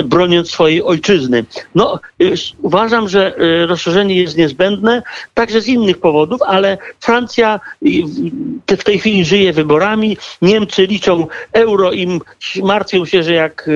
broniąc 0.06 0.52
swojej 0.52 0.84
ojczyzny. 0.84 1.46
No, 1.76 2.00
y, 2.22 2.34
uważam, 2.62 3.10
że 3.10 3.42
y, 3.42 3.68
rozszerzenie 3.68 4.16
jest 4.16 4.38
niezbędne, 4.38 5.04
także 5.34 5.62
z 5.62 5.68
innych 5.68 6.00
powodów, 6.00 6.42
ale 6.42 6.78
Francja 7.00 7.60
y, 7.86 8.78
w 8.78 8.84
tej 8.84 9.00
chwili 9.00 9.26
żyje 9.26 9.54
wyborami, 9.54 10.18
Niemcy 10.42 10.86
liczą 10.86 11.28
euro 11.54 11.94
i 11.94 12.20
martwią 12.64 13.06
się, 13.06 13.24
że 13.24 13.34
jak 13.34 13.70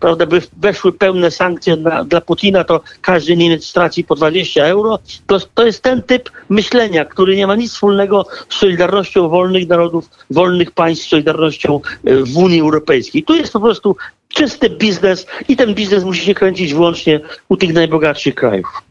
prawda, 0.00 0.26
by 0.26 0.42
weszły 0.56 0.92
pełne 0.92 1.30
sankcje 1.30 1.76
dla, 1.76 2.04
dla 2.04 2.20
Putina, 2.20 2.64
to 2.64 2.80
każdy 3.02 3.36
Niemiec 3.36 3.64
straci 3.64 3.87
płaci 3.88 4.04
po 4.04 4.14
20 4.14 4.64
euro, 4.64 4.98
to, 5.26 5.38
to 5.54 5.66
jest 5.66 5.82
ten 5.82 6.02
typ 6.02 6.30
myślenia, 6.48 7.04
który 7.04 7.36
nie 7.36 7.46
ma 7.46 7.56
nic 7.56 7.72
wspólnego 7.72 8.26
z 8.48 8.54
Solidarnością 8.54 9.28
Wolnych 9.28 9.68
Narodów, 9.68 10.10
wolnych 10.30 10.70
państw, 10.70 11.08
Solidarnością 11.08 11.80
e, 12.04 12.14
w 12.24 12.36
Unii 12.36 12.60
Europejskiej. 12.60 13.22
Tu 13.22 13.34
jest 13.34 13.52
po 13.52 13.60
prostu 13.60 13.96
czysty 14.28 14.70
biznes 14.70 15.26
i 15.48 15.56
ten 15.56 15.74
biznes 15.74 16.04
musi 16.04 16.24
się 16.24 16.34
kręcić 16.34 16.74
wyłącznie 16.74 17.20
u 17.48 17.56
tych 17.56 17.72
najbogatszych 17.72 18.34
krajów 18.34 18.87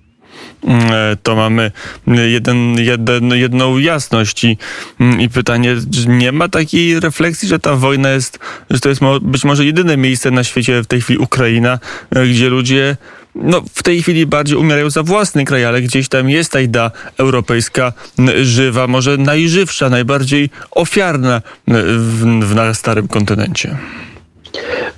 to 1.23 1.35
mamy 1.35 1.71
jeden, 2.07 2.79
jeden, 2.79 3.29
jedną 3.29 3.77
jasność 3.77 4.43
i, 4.43 4.57
mm, 4.99 5.21
i 5.21 5.29
pytanie, 5.29 5.75
nie 6.07 6.31
ma 6.31 6.49
takiej 6.49 6.99
refleksji, 6.99 7.47
że 7.47 7.59
ta 7.59 7.75
wojna 7.75 8.09
jest, 8.09 8.39
że 8.69 8.79
to 8.79 8.89
jest 8.89 9.01
być 9.21 9.43
może 9.43 9.65
jedyne 9.65 9.97
miejsce 9.97 10.31
na 10.31 10.43
świecie 10.43 10.81
w 10.81 10.87
tej 10.87 11.01
chwili 11.01 11.19
Ukraina, 11.19 11.79
e, 12.15 12.27
gdzie 12.27 12.49
ludzie 12.49 12.97
no, 13.35 13.61
w 13.73 13.83
tej 13.83 14.01
chwili 14.01 14.25
bardziej 14.25 14.57
umierają 14.57 14.89
za 14.89 15.03
własny 15.03 15.45
kraj, 15.45 15.65
ale 15.65 15.81
gdzieś 15.81 16.09
tam 16.09 16.29
jest 16.29 16.51
ta 16.51 16.59
idea 16.59 16.91
europejska 17.17 17.93
żywa, 18.41 18.87
może 18.87 19.17
najżywsza, 19.17 19.89
najbardziej 19.89 20.49
ofiarna 20.71 21.41
w, 21.67 22.23
w 22.45 22.55
na 22.55 22.73
starym 22.73 23.07
kontynencie. 23.07 23.77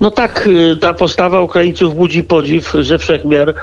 No 0.01 0.11
tak, 0.11 0.47
y, 0.47 0.77
ta 0.77 0.93
postawa 0.93 1.41
Ukraińców 1.41 1.95
budzi 1.95 2.23
podziw 2.23 2.73
ze 2.81 2.97
wszechmiar. 2.97 3.49
Y, 3.49 3.53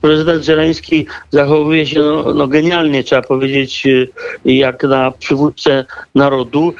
prezydent 0.00 0.44
Zeleński 0.44 1.06
zachowuje 1.30 1.86
się 1.86 2.00
no, 2.00 2.34
no 2.34 2.48
genialnie, 2.48 3.04
trzeba 3.04 3.22
powiedzieć, 3.22 3.86
y, 3.86 4.08
jak 4.44 4.82
na 4.82 5.10
przywódcę 5.10 5.84
narodu. 6.14 6.72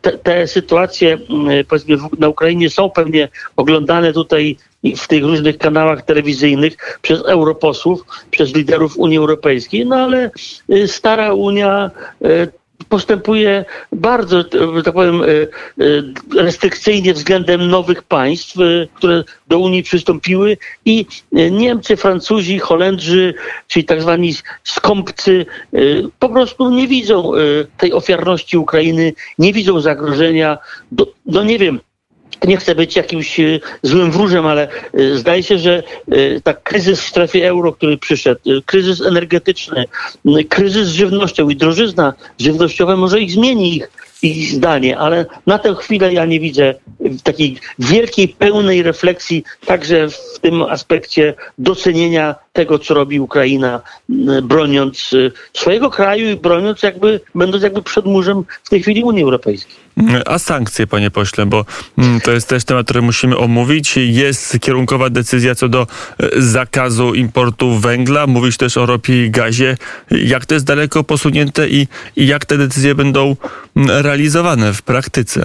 Te, 0.00 0.12
te 0.18 0.46
sytuacje 0.46 1.18
powiedzmy 1.68 1.96
na 2.18 2.28
Ukrainie 2.28 2.70
są 2.70 2.90
pewnie 2.90 3.28
oglądane 3.56 4.12
tutaj 4.12 4.56
w 4.96 5.08
tych 5.08 5.24
różnych 5.24 5.58
kanałach 5.58 6.02
telewizyjnych 6.02 6.98
przez 7.02 7.22
europosłów, 7.22 8.02
przez 8.30 8.54
liderów 8.54 8.96
Unii 8.96 9.18
Europejskiej, 9.18 9.86
no 9.86 9.96
ale 9.96 10.30
stara 10.86 11.34
Unia 11.34 11.90
postępuje 12.88 13.64
bardzo, 13.92 14.44
tak 14.84 14.94
powiem, 14.94 15.22
e, 15.22 15.26
e, 15.26 16.42
restrykcyjnie 16.42 17.14
względem 17.14 17.68
nowych 17.68 18.02
państw, 18.02 18.56
e, 18.60 18.86
które 18.94 19.24
do 19.48 19.58
Unii 19.58 19.82
przystąpiły 19.82 20.56
i 20.84 21.06
Niemcy, 21.32 21.96
Francuzi, 21.96 22.58
Holendrzy, 22.58 23.34
czyli 23.68 23.84
tak 23.84 24.02
zwani 24.02 24.34
skąpcy, 24.64 25.46
po 26.18 26.28
prostu 26.28 26.70
nie 26.70 26.88
widzą 26.88 27.32
tej 27.76 27.92
ofiarności 27.92 28.56
Ukrainy, 28.56 29.12
nie 29.38 29.52
widzą 29.52 29.80
zagrożenia, 29.80 30.58
no 31.26 31.42
nie 31.42 31.58
wiem, 31.58 31.80
nie 32.44 32.56
chcę 32.56 32.74
być 32.74 32.96
jakimś 32.96 33.40
e, 33.40 33.60
złym 33.82 34.10
wróżem, 34.10 34.46
ale 34.46 34.68
e, 34.94 35.16
zdaje 35.16 35.42
się, 35.42 35.58
że 35.58 35.82
e, 36.10 36.40
tak 36.40 36.62
kryzys 36.62 37.00
w 37.00 37.08
strefie 37.08 37.48
euro, 37.48 37.72
który 37.72 37.98
przyszedł, 37.98 38.40
kryzys 38.66 39.00
energetyczny, 39.00 39.84
kryzys 40.48 40.88
z 40.88 40.92
żywnością 40.92 41.48
i 41.48 41.56
drożyzna 41.56 42.14
żywnościowa 42.38 42.96
może 42.96 43.20
ich 43.20 43.32
zmieni 43.32 43.76
ich, 43.76 43.90
ich 44.22 44.52
zdanie, 44.52 44.98
ale 44.98 45.26
na 45.46 45.58
tę 45.58 45.74
chwilę 45.74 46.12
ja 46.12 46.24
nie 46.24 46.40
widzę 46.40 46.74
takiej 47.22 47.56
wielkiej, 47.78 48.28
pełnej 48.28 48.82
refleksji 48.82 49.44
także 49.66 50.08
w 50.08 50.38
tym 50.40 50.62
aspekcie 50.62 51.34
docenienia 51.58 52.34
tego, 52.52 52.78
co 52.78 52.94
robi 52.94 53.20
Ukraina, 53.20 53.80
broniąc 54.42 55.10
swojego 55.52 55.90
kraju 55.90 56.30
i 56.30 56.36
broniąc 56.36 56.82
jakby, 56.82 57.20
będąc 57.34 57.62
jakby 57.62 57.82
przedmurzem 57.82 58.44
w 58.64 58.70
tej 58.70 58.82
chwili 58.82 59.04
Unii 59.04 59.22
Europejskiej. 59.22 59.90
A 60.26 60.38
sankcje, 60.38 60.86
panie 60.86 61.10
pośle, 61.10 61.46
bo 61.46 61.64
mm, 61.98 62.20
to 62.20 62.32
jest 62.32 62.48
też 62.48 62.64
temat, 62.64 62.84
który 62.84 63.02
musimy 63.02 63.36
omówić. 63.38 63.96
Jest 63.96 64.60
kierunkowa 64.60 65.10
decyzja 65.10 65.54
co 65.54 65.68
do 65.68 65.86
e, 66.18 66.28
zakazu 66.42 67.14
importu 67.14 67.78
węgla. 67.78 68.26
Mówisz 68.26 68.56
też 68.56 68.76
o 68.76 68.86
ropie 68.86 69.24
i 69.24 69.30
gazie. 69.30 69.76
Jak 70.10 70.46
to 70.46 70.54
jest 70.54 70.66
daleko 70.66 71.04
posunięte 71.04 71.68
i, 71.68 71.88
i 72.16 72.26
jak 72.26 72.44
te 72.44 72.58
decyzje 72.58 72.94
będą 72.94 73.36
mm, 73.76 74.02
realizowane 74.10 74.72
w 74.72 74.82
praktyce? 74.82 75.42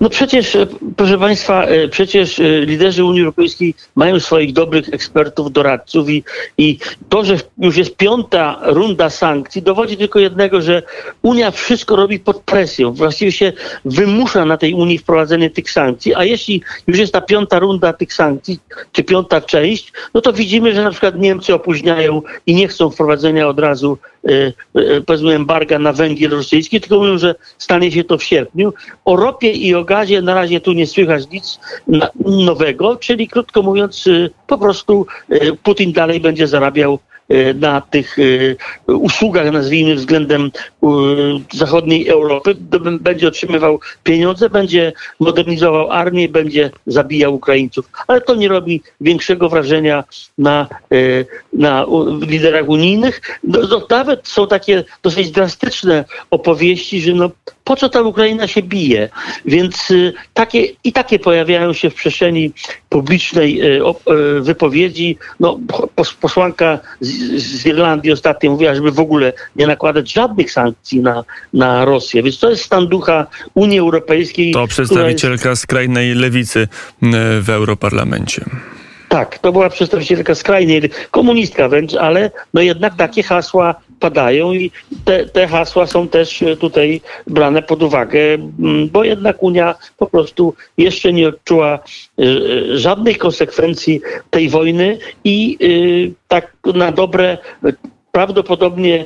No 0.00 0.08
przecież, 0.10 0.56
e, 0.56 0.66
proszę 0.96 1.18
Państwa, 1.18 1.64
e, 1.64 1.88
przecież 1.88 2.40
e, 2.40 2.60
liderzy 2.60 3.04
Unii 3.04 3.20
Europejskiej 3.20 3.74
mają 3.94 4.20
swoich 4.20 4.52
dobrych 4.52 4.88
ekspertów, 4.94 5.52
doradców 5.52 6.10
i, 6.10 6.24
i 6.58 6.78
to, 7.08 7.24
że 7.24 7.36
już 7.58 7.76
jest 7.76 7.96
piąta 7.96 8.60
runda 8.62 9.10
sankcji, 9.10 9.62
dowodzi 9.62 9.96
tylko 9.96 10.18
jednego, 10.18 10.60
że 10.60 10.82
Unia 11.22 11.50
wszystko 11.50 11.96
robi 11.96 12.18
pod 12.18 12.40
presją. 12.42 12.92
Właściwie 12.92 13.32
się 13.32 13.52
wymusza 13.84 14.44
na 14.44 14.56
tej 14.56 14.74
Unii 14.74 14.98
wprowadzenie 14.98 15.50
tych 15.50 15.70
sankcji, 15.70 16.14
a 16.14 16.24
jeśli 16.24 16.62
już 16.86 16.98
jest 16.98 17.12
ta 17.12 17.20
piąta 17.20 17.58
runda 17.58 17.92
tych 17.92 18.14
sankcji, 18.14 18.58
czy 18.92 19.04
piąta 19.04 19.40
część, 19.40 19.92
no 20.14 20.20
to 20.20 20.32
widzimy, 20.32 20.74
że 20.74 20.84
na 20.84 20.90
przykład 20.90 21.18
Niemcy 21.18 21.54
opóźniają 21.54 22.22
i 22.46 22.54
nie 22.54 22.68
chcą 22.68 22.90
wprowadzenia 22.90 23.48
od 23.48 23.58
razu 23.58 23.98
powiedzmy 25.06 25.34
embarga 25.34 25.78
na 25.78 25.92
węgiel 25.92 26.30
rosyjski, 26.30 26.80
tylko 26.80 26.98
mówią, 26.98 27.18
że 27.18 27.34
stanie 27.58 27.92
się 27.92 28.04
to 28.04 28.18
w 28.18 28.24
sierpniu. 28.24 28.72
O 29.04 29.16
ropie 29.16 29.52
i 29.52 29.74
o 29.74 29.84
gazie 29.84 30.22
na 30.22 30.34
razie 30.34 30.60
tu 30.60 30.72
nie 30.72 30.86
słychać 30.86 31.30
nic 31.30 31.60
nowego, 32.24 32.96
czyli 32.96 33.28
krótko 33.28 33.62
mówiąc 33.62 34.08
po 34.46 34.58
prostu 34.58 35.06
Putin 35.62 35.92
dalej 35.92 36.20
będzie 36.20 36.46
zarabiał 36.46 36.98
na 37.54 37.80
tych 37.80 38.16
e, 38.18 38.94
usługach, 38.94 39.52
nazwijmy 39.52 39.94
względem 39.94 40.50
e, 40.82 40.86
zachodniej 41.52 42.08
Europy, 42.08 42.54
będzie 43.00 43.28
otrzymywał 43.28 43.80
pieniądze, 44.02 44.50
będzie 44.50 44.92
modernizował 45.20 45.90
armię, 45.90 46.28
będzie 46.28 46.70
zabijał 46.86 47.34
Ukraińców. 47.34 47.88
Ale 48.06 48.20
to 48.20 48.34
nie 48.34 48.48
robi 48.48 48.82
większego 49.00 49.48
wrażenia 49.48 50.04
na, 50.38 50.68
na 51.52 51.86
liderach 52.20 52.68
unijnych. 52.68 53.20
No, 53.44 53.86
nawet 53.90 54.28
są 54.28 54.46
takie 54.46 54.84
dosyć 55.02 55.30
drastyczne 55.30 56.04
opowieści, 56.30 57.00
że 57.00 57.12
no, 57.12 57.30
po 57.64 57.76
co 57.76 57.88
ta 57.88 58.02
Ukraina 58.02 58.46
się 58.46 58.62
bije? 58.62 59.08
Więc 59.44 59.92
takie, 60.34 60.66
i 60.84 60.92
takie 60.92 61.18
pojawiają 61.18 61.72
się 61.72 61.90
w 61.90 61.94
przestrzeni 61.94 62.52
publicznej 62.88 63.60
wypowiedzi. 64.40 65.18
No, 65.40 65.58
posłanka 66.20 66.78
z 67.00 67.54
z 67.64 67.66
Irlandii 67.66 68.12
ostatnio 68.12 68.50
mówiła, 68.50 68.74
żeby 68.74 68.92
w 68.92 69.00
ogóle 69.00 69.32
nie 69.56 69.66
nakładać 69.66 70.12
żadnych 70.12 70.52
sankcji 70.52 71.00
na, 71.00 71.24
na 71.52 71.84
Rosję. 71.84 72.22
Więc 72.22 72.38
to 72.38 72.50
jest 72.50 72.64
stan 72.64 72.88
ducha 72.88 73.26
Unii 73.54 73.78
Europejskiej. 73.78 74.52
To 74.52 74.66
przedstawicielka 74.66 75.50
jest... 75.50 75.62
skrajnej 75.62 76.14
lewicy 76.14 76.68
w 77.40 77.50
Europarlamencie. 77.50 78.44
Tak, 79.08 79.38
to 79.38 79.52
była 79.52 79.70
przedstawicielka 79.70 80.34
skrajnej, 80.34 80.90
komunistka 81.10 81.68
wręcz, 81.68 81.94
ale 81.94 82.30
no 82.54 82.60
jednak 82.60 82.96
takie 82.96 83.22
hasła 83.22 83.74
padają 84.04 84.52
i 84.52 84.70
te, 85.04 85.26
te 85.26 85.48
hasła 85.48 85.86
są 85.86 86.08
też 86.08 86.44
tutaj 86.60 87.00
brane 87.26 87.62
pod 87.62 87.82
uwagę, 87.82 88.20
bo 88.92 89.04
jednak 89.04 89.42
Unia 89.42 89.74
po 89.96 90.06
prostu 90.06 90.54
jeszcze 90.78 91.12
nie 91.12 91.28
odczuła 91.28 91.78
y, 92.20 92.78
żadnych 92.78 93.18
konsekwencji 93.18 94.00
tej 94.30 94.48
wojny 94.48 94.98
i 95.24 95.58
tak 96.28 96.56
na 96.74 96.92
dobre 96.92 97.38
prawdopodobnie 98.12 99.04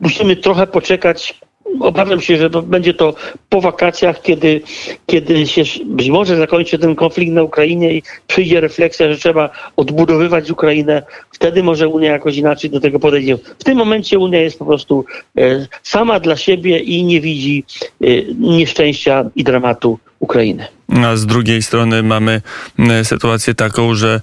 musimy 0.00 0.36
trochę 0.36 0.66
poczekać 0.66 1.40
Obawiam 1.80 2.20
się, 2.20 2.36
że 2.36 2.50
będzie 2.50 2.94
to 2.94 3.14
po 3.48 3.60
wakacjach, 3.60 4.22
kiedy, 4.22 4.60
kiedy 5.06 5.46
się 5.46 5.62
być 5.84 6.10
może 6.10 6.36
zakończy 6.36 6.78
ten 6.78 6.94
konflikt 6.94 7.32
na 7.32 7.42
Ukrainie 7.42 7.92
i 7.92 8.02
przyjdzie 8.26 8.60
refleksja, 8.60 9.12
że 9.12 9.18
trzeba 9.18 9.50
odbudowywać 9.76 10.50
Ukrainę. 10.50 11.02
Wtedy 11.32 11.62
może 11.62 11.88
Unia 11.88 12.12
jakoś 12.12 12.36
inaczej 12.36 12.70
do 12.70 12.80
tego 12.80 12.98
podejdzie. 12.98 13.38
W 13.58 13.64
tym 13.64 13.78
momencie 13.78 14.18
Unia 14.18 14.40
jest 14.40 14.58
po 14.58 14.64
prostu 14.64 15.04
e, 15.38 15.66
sama 15.82 16.20
dla 16.20 16.36
siebie 16.36 16.78
i 16.78 17.04
nie 17.04 17.20
widzi 17.20 17.64
e, 18.00 18.06
nieszczęścia 18.38 19.30
i 19.36 19.44
dramatu 19.44 19.98
Ukrainy. 20.18 20.66
A 21.04 21.16
z 21.16 21.26
drugiej 21.26 21.62
strony 21.62 22.02
mamy 22.02 22.42
e, 22.78 23.04
sytuację 23.04 23.54
taką, 23.54 23.94
że 23.94 24.20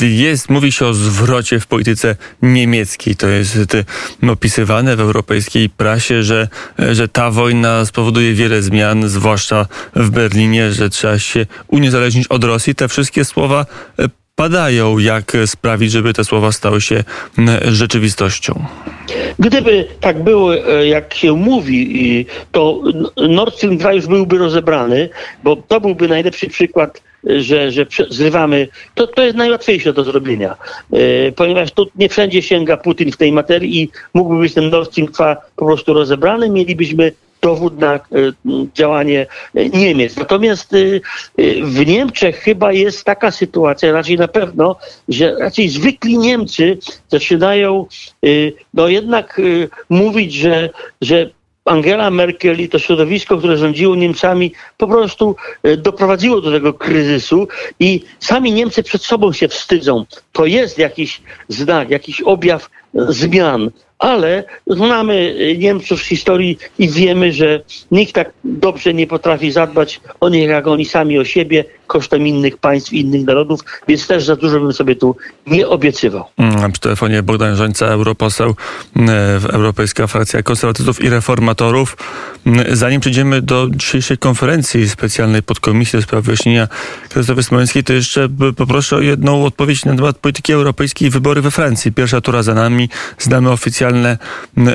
e, 0.00 0.06
jest, 0.06 0.50
mówi 0.50 0.72
się 0.72 0.86
o 0.86 0.94
zwrocie 0.94 1.60
w 1.60 1.66
polityce 1.66 2.16
niemieckiej. 2.42 3.16
To 3.16 3.28
jest 3.28 3.74
e, 3.74 3.84
opisywane 4.30 4.96
w 4.96 5.00
europejskiej 5.00 5.70
prasie, 5.70 6.22
że, 6.22 6.48
że 6.92 7.08
ta 7.08 7.30
wojna 7.30 7.84
spowoduje 7.84 8.34
wiele 8.34 8.62
zmian, 8.62 9.08
zwłaszcza 9.08 9.66
w 9.96 10.10
Berlinie, 10.10 10.72
że 10.72 10.90
trzeba 10.90 11.18
się 11.18 11.46
uniezależnić 11.68 12.26
od 12.26 12.44
Rosji. 12.44 12.74
Te 12.74 12.88
wszystkie 12.88 13.24
słowa 13.24 13.66
padają. 14.34 14.98
Jak 14.98 15.32
sprawić, 15.46 15.92
żeby 15.92 16.12
te 16.12 16.24
słowa 16.24 16.52
stały 16.52 16.80
się 16.80 17.04
rzeczywistością? 17.64 18.66
Gdyby 19.40 19.86
tak 20.00 20.22
było, 20.22 20.56
e, 20.56 20.86
jak 20.86 21.14
się 21.14 21.32
mówi, 21.32 22.26
to 22.52 22.82
Nord 23.28 23.56
Stream 23.56 23.76
2 23.76 23.92
już 23.92 24.06
byłby 24.06 24.38
rozebrany, 24.38 25.08
bo 25.44 25.56
to 25.56 25.80
byłby 25.80 26.08
najlepszy 26.08 26.48
przykład 26.48 27.02
e, 27.30 27.40
że, 27.40 27.70
że 27.70 27.86
zrywamy, 28.10 28.68
to, 28.94 29.06
to 29.06 29.22
jest 29.22 29.36
najłatwiejsze 29.36 29.92
do 29.92 30.04
zrobienia, 30.04 30.56
e, 30.92 31.32
ponieważ 31.32 31.72
tu 31.72 31.86
nie 31.96 32.08
wszędzie 32.08 32.42
sięga 32.42 32.76
Putin 32.76 33.12
w 33.12 33.16
tej 33.16 33.32
materii 33.32 33.82
i 33.82 33.90
mógłby 34.14 34.40
być 34.40 34.54
ten 34.54 34.70
Nord 34.70 34.90
Stream 34.90 35.12
2 35.12 35.36
po 35.56 35.66
prostu 35.66 35.94
rozebrany, 35.94 36.50
mielibyśmy 36.50 37.12
dowód 37.42 37.78
na 37.78 37.94
e, 37.94 38.00
działanie 38.74 39.26
Niemiec. 39.54 40.16
Natomiast 40.16 40.72
e, 40.74 40.76
w 41.62 41.86
Niemczech 41.86 42.36
chyba 42.36 42.72
jest 42.72 43.04
taka 43.04 43.30
sytuacja, 43.30 43.92
raczej 43.92 44.16
na 44.16 44.28
pewno, 44.28 44.76
że 45.08 45.34
raczej 45.34 45.68
zwykli 45.68 46.18
Niemcy 46.18 46.78
zaczynają 47.08 47.86
e, 48.24 48.28
no 48.74 48.88
jednak 48.88 49.40
mówić, 49.88 50.34
że, 50.34 50.70
że 51.00 51.30
Angela 51.64 52.10
Merkel 52.10 52.60
i 52.60 52.68
to 52.68 52.78
środowisko, 52.78 53.38
które 53.38 53.56
rządziło 53.56 53.96
Niemcami, 53.96 54.52
po 54.76 54.88
prostu 54.88 55.36
doprowadziło 55.78 56.40
do 56.40 56.50
tego 56.50 56.74
kryzysu 56.74 57.48
i 57.80 58.04
sami 58.18 58.52
Niemcy 58.52 58.82
przed 58.82 59.02
sobą 59.02 59.32
się 59.32 59.48
wstydzą. 59.48 60.04
To 60.32 60.46
jest 60.46 60.78
jakiś 60.78 61.22
znak, 61.48 61.90
jakiś 61.90 62.20
objaw 62.20 62.70
zmian 62.94 63.70
ale 64.00 64.44
znamy 64.66 65.34
Niemców 65.58 66.00
z 66.00 66.06
historii 66.06 66.58
i 66.78 66.88
wiemy, 66.88 67.32
że 67.32 67.60
nikt 67.90 68.14
tak 68.14 68.32
dobrze 68.44 68.94
nie 68.94 69.06
potrafi 69.06 69.52
zadbać 69.52 70.00
o 70.20 70.28
nich, 70.28 70.48
jak 70.48 70.66
oni 70.66 70.84
sami 70.84 71.18
o 71.18 71.24
siebie, 71.24 71.64
kosztem 71.86 72.26
innych 72.26 72.56
państw, 72.56 72.92
innych 72.92 73.24
narodów, 73.24 73.60
więc 73.88 74.06
też 74.06 74.24
za 74.24 74.36
dużo 74.36 74.60
bym 74.60 74.72
sobie 74.72 74.96
tu 74.96 75.16
nie 75.46 75.68
obiecywał. 75.68 76.24
Przy 76.72 76.80
telefonie 76.80 77.22
Bogdan 77.22 77.56
Żońca, 77.56 77.86
europoseł, 77.86 78.54
mm, 78.96 79.10
Europejska 79.52 80.06
Frakcja 80.06 80.42
Konserwatystów 80.42 81.04
i 81.04 81.10
Reformatorów. 81.10 81.96
Mm, 82.46 82.76
zanim 82.76 83.00
przejdziemy 83.00 83.42
do 83.42 83.68
dzisiejszej 83.70 84.18
konferencji 84.18 84.88
specjalnej 84.88 85.42
podkomisji 85.42 85.96
do 85.96 86.02
spraw 86.02 86.24
wyjaśnienia 86.24 86.68
kryzysowej 87.08 87.44
smoleńskiej, 87.44 87.84
to 87.84 87.92
jeszcze 87.92 88.28
poproszę 88.56 88.96
o 88.96 89.00
jedną 89.00 89.44
odpowiedź 89.44 89.84
na 89.84 89.96
temat 89.96 90.18
polityki 90.18 90.52
europejskiej 90.52 91.08
i 91.08 91.10
wybory 91.10 91.40
we 91.40 91.50
Francji. 91.50 91.92
Pierwsza 91.92 92.20
tura 92.20 92.42
za 92.42 92.54
nami, 92.54 92.79
znamy 93.18 93.50
oficjalne 93.50 94.18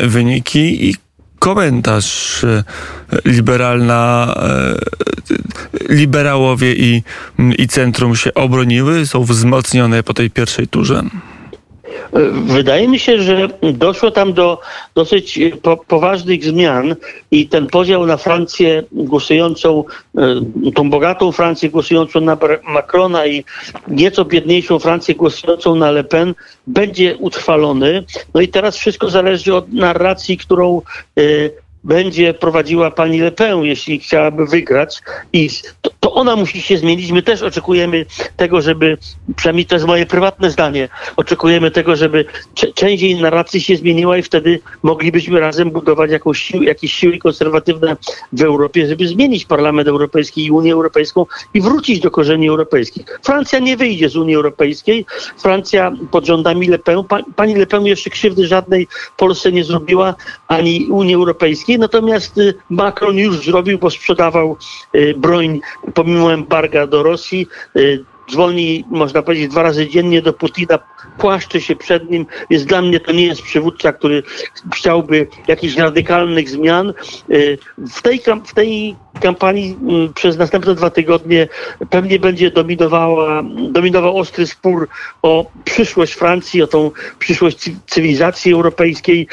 wyniki 0.08 0.90
i 0.90 0.96
komentarz 1.40 2.44
e, 2.44 2.64
liberalna, 3.26 4.34
e, 4.38 5.94
liberałowie 5.94 6.76
i, 6.76 7.04
i 7.58 7.68
centrum 7.68 8.16
się 8.16 8.34
obroniły, 8.34 9.06
są 9.06 9.24
wzmocnione 9.24 10.04
po 10.04 10.14
tej 10.14 10.30
pierwszej 10.30 10.68
turze? 10.68 11.04
Wydaje 12.46 12.88
mi 12.88 13.00
się, 13.00 13.22
że 13.22 13.48
doszło 13.74 14.12
tam 14.12 14.34
do 14.34 14.60
dosyć 14.96 15.40
po, 15.62 15.78
poważnych 15.78 16.44
zmian 16.44 16.96
i 17.32 17.48
ten 17.48 17.68
podział 17.68 18.06
na 18.06 18.18
Francję 18.18 18.84
głosującą, 18.92 19.84
e, 20.18 20.72
tą 20.76 20.90
bogatą 20.90 21.32
Francję 21.32 21.70
głosującą 21.70 22.22
na 22.22 22.38
Macrona 22.64 23.26
i 23.26 23.44
nieco 23.88 24.26
biedniejszą 24.26 24.80
Francję 24.80 25.16
głosującą 25.16 25.76
na 25.76 25.92
Le 25.92 26.04
Pen 26.04 26.34
będzie 26.68 27.18
utrwalony. 27.18 28.04
No 28.34 28.42
i 28.42 28.48
teraz 28.48 28.78
wszystko 28.78 29.10
zależy 29.10 29.56
od 29.56 29.74
narracji, 29.74 30.38
którą 30.38 30.82
e, 31.18 31.22
będzie 31.86 32.34
prowadziła 32.34 32.92
pani 32.92 33.22
Le 33.22 33.32
Pen, 33.32 33.64
jeśli 33.64 34.00
chciałaby 34.00 34.46
wygrać 34.46 35.02
i 35.34 35.50
to, 35.82 35.90
to, 36.00 36.14
ona 36.14 36.36
musi 36.36 36.62
się 36.62 36.78
zmienić. 36.78 37.12
My 37.12 37.22
też 37.22 37.42
oczekujemy 37.42 38.06
tego, 38.38 38.62
żeby, 38.62 38.98
przynajmniej 39.36 39.66
to 39.66 39.76
jest 39.76 39.88
moje 39.88 40.06
prywatne 40.06 40.52
zdanie, 40.52 40.90
oczekujemy 41.18 41.72
tego, 41.72 41.96
żeby 41.96 42.26
część 42.76 43.04
jej 43.04 43.16
narracji 43.22 43.62
się 43.62 43.76
zmieniła 43.76 44.18
i 44.18 44.24
wtedy 44.24 44.60
moglibyśmy 44.84 45.40
razem 45.40 45.72
budować 45.72 46.12
jakąś 46.12 46.44
sił, 46.44 46.64
jakieś 46.64 46.94
siły 46.94 47.18
konserwatywne 47.18 47.98
w 48.34 48.42
Europie, 48.42 48.88
żeby 48.88 49.08
zmienić 49.08 49.46
Parlament 49.46 49.88
Europejski 49.88 50.46
i 50.46 50.52
Unię 50.52 50.74
Europejską 50.74 51.26
i 51.54 51.62
wrócić 51.62 52.00
do 52.00 52.12
korzeni 52.12 52.50
europejskich. 52.50 53.06
Francja 53.24 53.60
nie 53.60 53.78
wyjdzie 53.78 54.10
z 54.10 54.16
Unii 54.16 54.36
Europejskiej. 54.36 55.06
Francja 55.38 55.92
pod 56.12 56.26
rządami 56.26 56.68
Le 56.68 56.80
Pen, 56.80 56.98
pani 57.36 57.56
Le 57.56 57.66
Pen 57.66 57.86
jeszcze 57.86 58.10
krzywdy 58.10 58.48
żadnej 58.48 58.88
Polsce 59.18 59.52
nie 59.52 59.64
zrobiła, 59.64 60.16
ani 60.48 60.88
Unii 60.90 61.16
Europejskiej 61.16 61.75
natomiast 61.80 62.38
y, 62.38 62.54
Macron 62.70 63.18
już 63.18 63.46
zrobił, 63.46 63.80
bo 63.80 63.90
sprzedawał 63.90 64.58
y, 64.96 65.14
broń 65.18 65.60
pomimo 65.94 66.34
embarga 66.34 66.88
do 66.88 67.04
Rosji 67.04 67.48
y, 67.76 68.04
dzwoni, 68.32 68.86
można 68.90 69.22
powiedzieć, 69.22 69.52
dwa 69.52 69.64
razy 69.64 69.90
dziennie 69.90 70.22
do 70.22 70.34
Putina, 70.34 70.80
płaszczy 71.18 71.62
się 71.62 71.76
przed 71.76 72.10
nim, 72.10 72.26
więc 72.50 72.66
dla 72.66 72.82
mnie 72.82 73.00
to 73.00 73.12
nie 73.12 73.26
jest 73.26 73.42
przywódca, 73.42 73.94
który 73.94 74.24
chciałby 74.76 75.28
jakichś 75.48 75.78
radykalnych 75.78 76.50
zmian. 76.50 76.94
W 77.78 78.02
tej, 78.02 78.22
w 78.46 78.54
tej 78.54 78.96
kampanii 79.22 79.78
przez 80.16 80.38
następne 80.38 80.76
dwa 80.76 80.90
tygodnie 80.90 81.48
pewnie 81.90 82.20
będzie 82.20 82.52
dominowała, 82.52 83.44
dominował 83.72 84.18
ostry 84.18 84.48
spór 84.48 84.88
o 85.22 85.52
przyszłość 85.66 86.14
Francji, 86.14 86.62
o 86.62 86.68
tą 86.68 86.92
przyszłość 87.20 87.70
cywilizacji 87.88 88.54
europejskiej. 88.54 89.28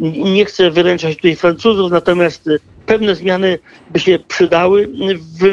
Nie 0.00 0.44
chcę 0.44 0.70
wyręczać 0.70 1.16
tutaj 1.16 1.36
Francuzów, 1.36 1.90
natomiast 1.90 2.48
pewne 2.86 3.14
zmiany 3.14 3.58
by 3.90 4.00
się 4.00 4.18
przydały 4.28 4.88
w, 5.16 5.44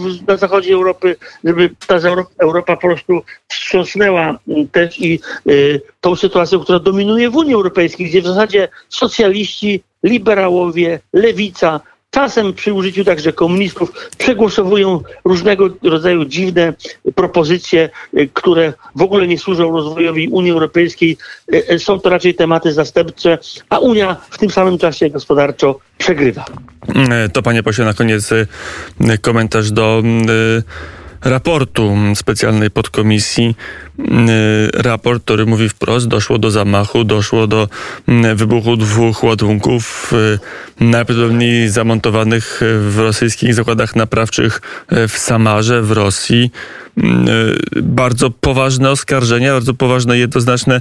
w, 0.00 0.26
na 0.28 0.36
zachodzie 0.36 0.74
Europy, 0.74 1.16
żeby 1.44 1.70
ta 1.86 1.94
Europa, 2.38 2.76
po 2.76 2.88
prostu 2.88 3.22
wstrząsnęła 3.48 4.38
też 4.72 5.00
i 5.00 5.20
y, 5.46 5.80
tą 6.00 6.16
sytuacją, 6.16 6.60
która 6.60 6.78
dominuje 6.78 7.30
w 7.30 7.36
Unii 7.36 7.54
Europejskiej, 7.54 8.06
gdzie 8.06 8.22
w 8.22 8.26
zasadzie 8.26 8.68
socjaliści, 8.88 9.82
liberałowie, 10.02 11.00
lewica, 11.12 11.80
czasem 12.10 12.52
przy 12.54 12.72
użyciu 12.72 13.04
także 13.04 13.32
komunistów 13.32 13.92
przegłosowują 14.18 15.00
różnego 15.24 15.68
rodzaju 15.82 16.24
dziwne 16.24 16.74
propozycje, 17.14 17.90
y, 18.18 18.28
które 18.34 18.72
w 18.94 19.02
ogóle 19.02 19.26
nie 19.26 19.38
służą 19.38 19.72
rozwojowi 19.72 20.28
Unii 20.28 20.50
Europejskiej. 20.50 21.16
Y, 21.54 21.72
y, 21.72 21.78
Są 21.78 22.00
to 22.00 22.10
raczej 22.10 22.34
tematy 22.34 22.72
zastępcze, 22.72 23.38
a 23.68 23.78
Unia 23.78 24.16
w 24.30 24.38
tym 24.38 24.50
samym 24.50 24.78
czasie 24.78 25.10
gospodarczo 25.10 25.80
przegrywa. 25.98 26.44
E, 26.94 27.28
To 27.28 27.42
panie 27.42 27.62
pośle, 27.62 27.84
na 27.84 27.94
koniec 27.94 28.32
e, 28.32 29.18
komentarz 29.18 29.70
do 29.70 30.02
e, 30.02 30.95
raportu 31.26 31.96
specjalnej 32.14 32.70
podkomisji. 32.70 33.56
E, 33.98 34.82
Raport, 34.82 35.22
który 35.22 35.46
mówi 35.46 35.68
wprost, 35.68 36.08
doszło 36.08 36.38
do 36.38 36.50
zamachu, 36.50 37.04
doszło 37.04 37.46
do 37.46 37.68
m, 38.08 38.36
wybuchu 38.36 38.76
dwóch 38.76 39.24
ładunków, 39.24 40.12
e, 40.80 40.84
najprawdopodobniej 40.84 41.68
zamontowanych 41.68 42.60
w 42.62 42.98
rosyjskich 42.98 43.54
zakładach 43.54 43.96
naprawczych 43.96 44.60
e, 44.88 45.08
w 45.08 45.18
Samarze, 45.18 45.82
w 45.82 45.90
Rosji. 45.92 46.50
M, 46.96 47.26
e, 47.76 47.82
Bardzo 47.82 48.30
poważne 48.30 48.90
oskarżenia, 48.90 49.52
bardzo 49.52 49.74
poważne, 49.74 50.18
jednoznaczne 50.18 50.80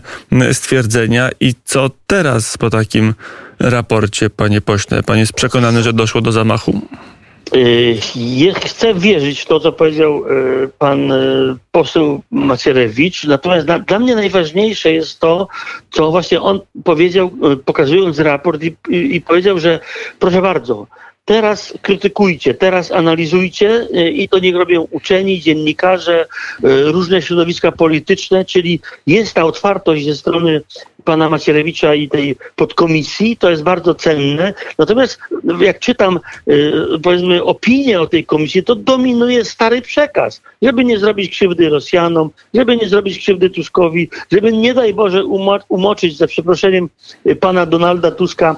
stwierdzenia. 0.53 1.29
I 1.39 1.53
co 1.65 1.89
teraz 2.07 2.57
po 2.57 2.69
takim 2.69 3.13
raporcie, 3.59 4.29
panie 4.29 4.61
pośle? 4.61 5.03
Pan 5.03 5.17
jest 5.17 5.33
przekonany, 5.33 5.83
że 5.83 5.93
doszło 5.93 6.21
do 6.21 6.31
zamachu? 6.31 6.81
Y, 7.53 7.97
Chcę 8.65 8.93
wierzyć 8.93 9.39
w 9.39 9.45
to, 9.45 9.59
co 9.59 9.71
powiedział 9.71 10.23
y, 10.63 10.69
pan 10.79 11.11
y, 11.11 11.55
poseł 11.71 12.21
Macierewicz, 12.31 13.23
natomiast 13.23 13.67
dla, 13.87 13.99
mnie 13.99 14.15
najważniejsze 14.15 14.91
jest 14.91 15.19
to, 15.19 15.47
co 15.91 16.11
właśnie 16.11 16.41
on 16.41 16.59
powiedział, 16.83 17.31
pokazując 17.65 18.19
raport 18.19 18.63
i, 18.63 18.75
i 18.89 19.21
powiedział, 19.21 19.59
że 19.59 19.79
proszę 20.19 20.41
bardzo, 20.41 20.87
teraz 21.25 21.73
krytykujcie, 21.81 22.53
teraz 22.53 22.91
analizujcie 22.91 23.87
y, 23.95 24.09
i 24.11 24.29
to 24.29 24.39
niech 24.39 24.55
robią 24.55 24.87
uczeni, 24.91 25.41
dziennikarze, 25.41 26.25
y, 26.63 26.91
różne 26.91 27.21
środowiska 27.21 27.71
polityczne, 27.71 28.45
czyli 28.45 28.79
jest 29.07 29.33
ta 29.33 29.45
otwartość 29.45 30.05
ze 30.05 30.15
strony 30.15 30.61
pana 31.03 31.29
Macierewicza 31.29 31.95
i 31.95 32.09
tej 32.09 32.35
podkomisji, 32.55 33.37
to 33.37 33.49
jest 33.49 33.63
bardzo 33.63 33.95
cenne. 33.95 34.53
Natomiast 34.77 35.19
jak 35.59 35.79
czytam 35.79 36.19
y, 36.47 36.73
powiedzmy 37.03 37.43
opinię 37.43 38.01
o 38.01 38.07
tej 38.07 38.25
komisji, 38.25 38.63
to 38.63 38.75
dominuje 38.75 39.45
stary 39.45 39.81
przekaz, 39.81 40.41
żeby 40.61 40.85
nie 40.85 40.99
zrobić 40.99 41.31
krzywdy 41.31 41.69
Rosjanom, 41.69 42.29
żeby 42.53 42.77
nie 42.77 42.89
zrobić 42.89 43.19
krzywdy 43.19 43.49
Tuskowi, 43.49 44.09
żeby 44.31 44.53
nie 44.53 44.73
daj 44.73 44.93
Boże 44.93 45.23
umo- 45.23 45.63
umoczyć 45.69 46.17
za 46.17 46.27
przeproszeniem 46.27 46.89
pana 47.39 47.65
Donalda 47.65 48.11
Tuska 48.11 48.55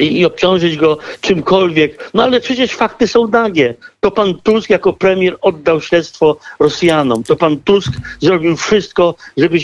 i 0.00 0.24
obciążyć 0.24 0.76
go 0.76 0.98
czymkolwiek. 1.20 2.10
No 2.14 2.22
ale 2.22 2.40
przecież 2.40 2.72
fakty 2.72 3.08
są 3.08 3.28
nagie. 3.28 3.74
To 4.00 4.10
pan 4.10 4.34
Tusk 4.34 4.70
jako 4.70 4.92
premier 4.92 5.36
oddał 5.40 5.80
śledztwo 5.80 6.36
Rosjanom. 6.60 7.22
To 7.22 7.36
pan 7.36 7.56
Tusk 7.56 7.92
zrobił 8.20 8.56
wszystko, 8.56 9.14
żeby, 9.36 9.58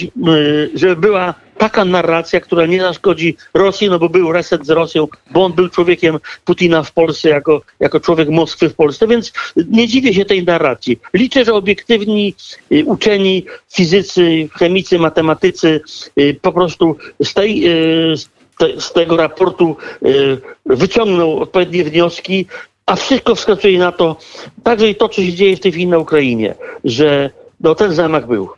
żeby 0.75 0.97
była 0.97 1.35
taka 1.59 1.85
narracja, 1.85 2.41
która 2.41 2.67
nie 2.67 2.81
zaszkodzi 2.81 3.37
Rosji, 3.55 3.91
no 3.91 3.99
bo 3.99 4.09
był 4.09 4.33
reset 4.33 4.67
z 4.67 4.71
Rosją, 4.71 5.09
bo 5.31 5.45
on 5.45 5.53
był 5.53 5.69
człowiekiem 5.69 6.19
Putina 6.45 6.83
w 6.83 6.93
Polsce, 6.93 7.29
jako, 7.29 7.63
jako 7.81 8.01
człowiek 8.01 8.29
Moskwy 8.29 8.69
w 8.69 8.75
Polsce, 8.75 9.07
więc 9.07 9.33
nie 9.57 9.89
dziwię 9.89 10.15
się 10.15 10.25
tej 10.25 10.45
narracji. 10.45 10.99
Liczę, 11.15 11.45
że 11.45 11.55
obiektywni 11.55 12.35
y, 12.73 12.85
uczeni, 12.85 13.45
fizycy, 13.73 14.49
chemicy, 14.53 14.99
matematycy 14.99 15.81
y, 16.19 16.37
po 16.43 16.53
prostu 16.53 16.97
z 17.25 17.35
tej 17.35 17.69
y, 18.13 18.40
te, 18.61 18.81
z 18.81 18.93
tego 18.93 19.17
raportu 19.17 19.77
y, 20.07 20.39
wyciągną 20.67 21.39
odpowiednie 21.39 21.85
wnioski, 21.85 22.47
a 22.87 22.97
wszystko 22.97 23.35
wskazuje 23.35 23.79
na 23.79 23.93
to, 23.93 24.17
także 24.63 24.89
i 24.89 24.95
to, 24.95 25.09
co 25.09 25.23
się 25.23 25.33
dzieje 25.33 25.57
w 25.57 25.61
tej 25.61 25.73
chwili 25.73 25.87
na 25.87 25.99
Ukrainie, 25.99 26.55
że 26.85 27.31
no, 27.61 27.75
ten 27.75 27.95
zamach 27.95 28.27
był. 28.27 28.49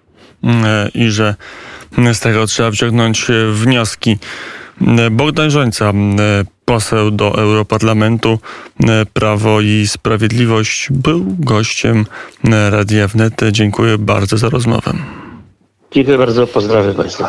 E, 0.44 0.88
i 0.94 1.10
że 1.10 1.34
z 2.12 2.20
tego 2.20 2.46
trzeba 2.46 2.70
wyciągnąć 2.70 3.30
e, 3.30 3.52
wnioski. 3.52 4.18
E, 4.86 5.10
Bogdan 5.10 5.50
Żońca, 5.50 5.90
e, 5.90 5.92
poseł 6.64 7.10
do 7.10 7.38
Europarlamentu, 7.38 8.38
Prawo 9.12 9.60
i 9.60 9.84
Sprawiedliwość, 9.86 10.88
był 10.90 11.24
gościem 11.38 12.06
Radia 12.70 13.08
Wnet. 13.08 13.40
Dziękuję 13.50 13.98
bardzo 13.98 14.36
za 14.38 14.48
rozmowę. 14.48 14.92
Dziękuję 15.92 16.18
bardzo, 16.18 16.46
pozdrawiam 16.46 16.94
Państwa. 16.94 17.20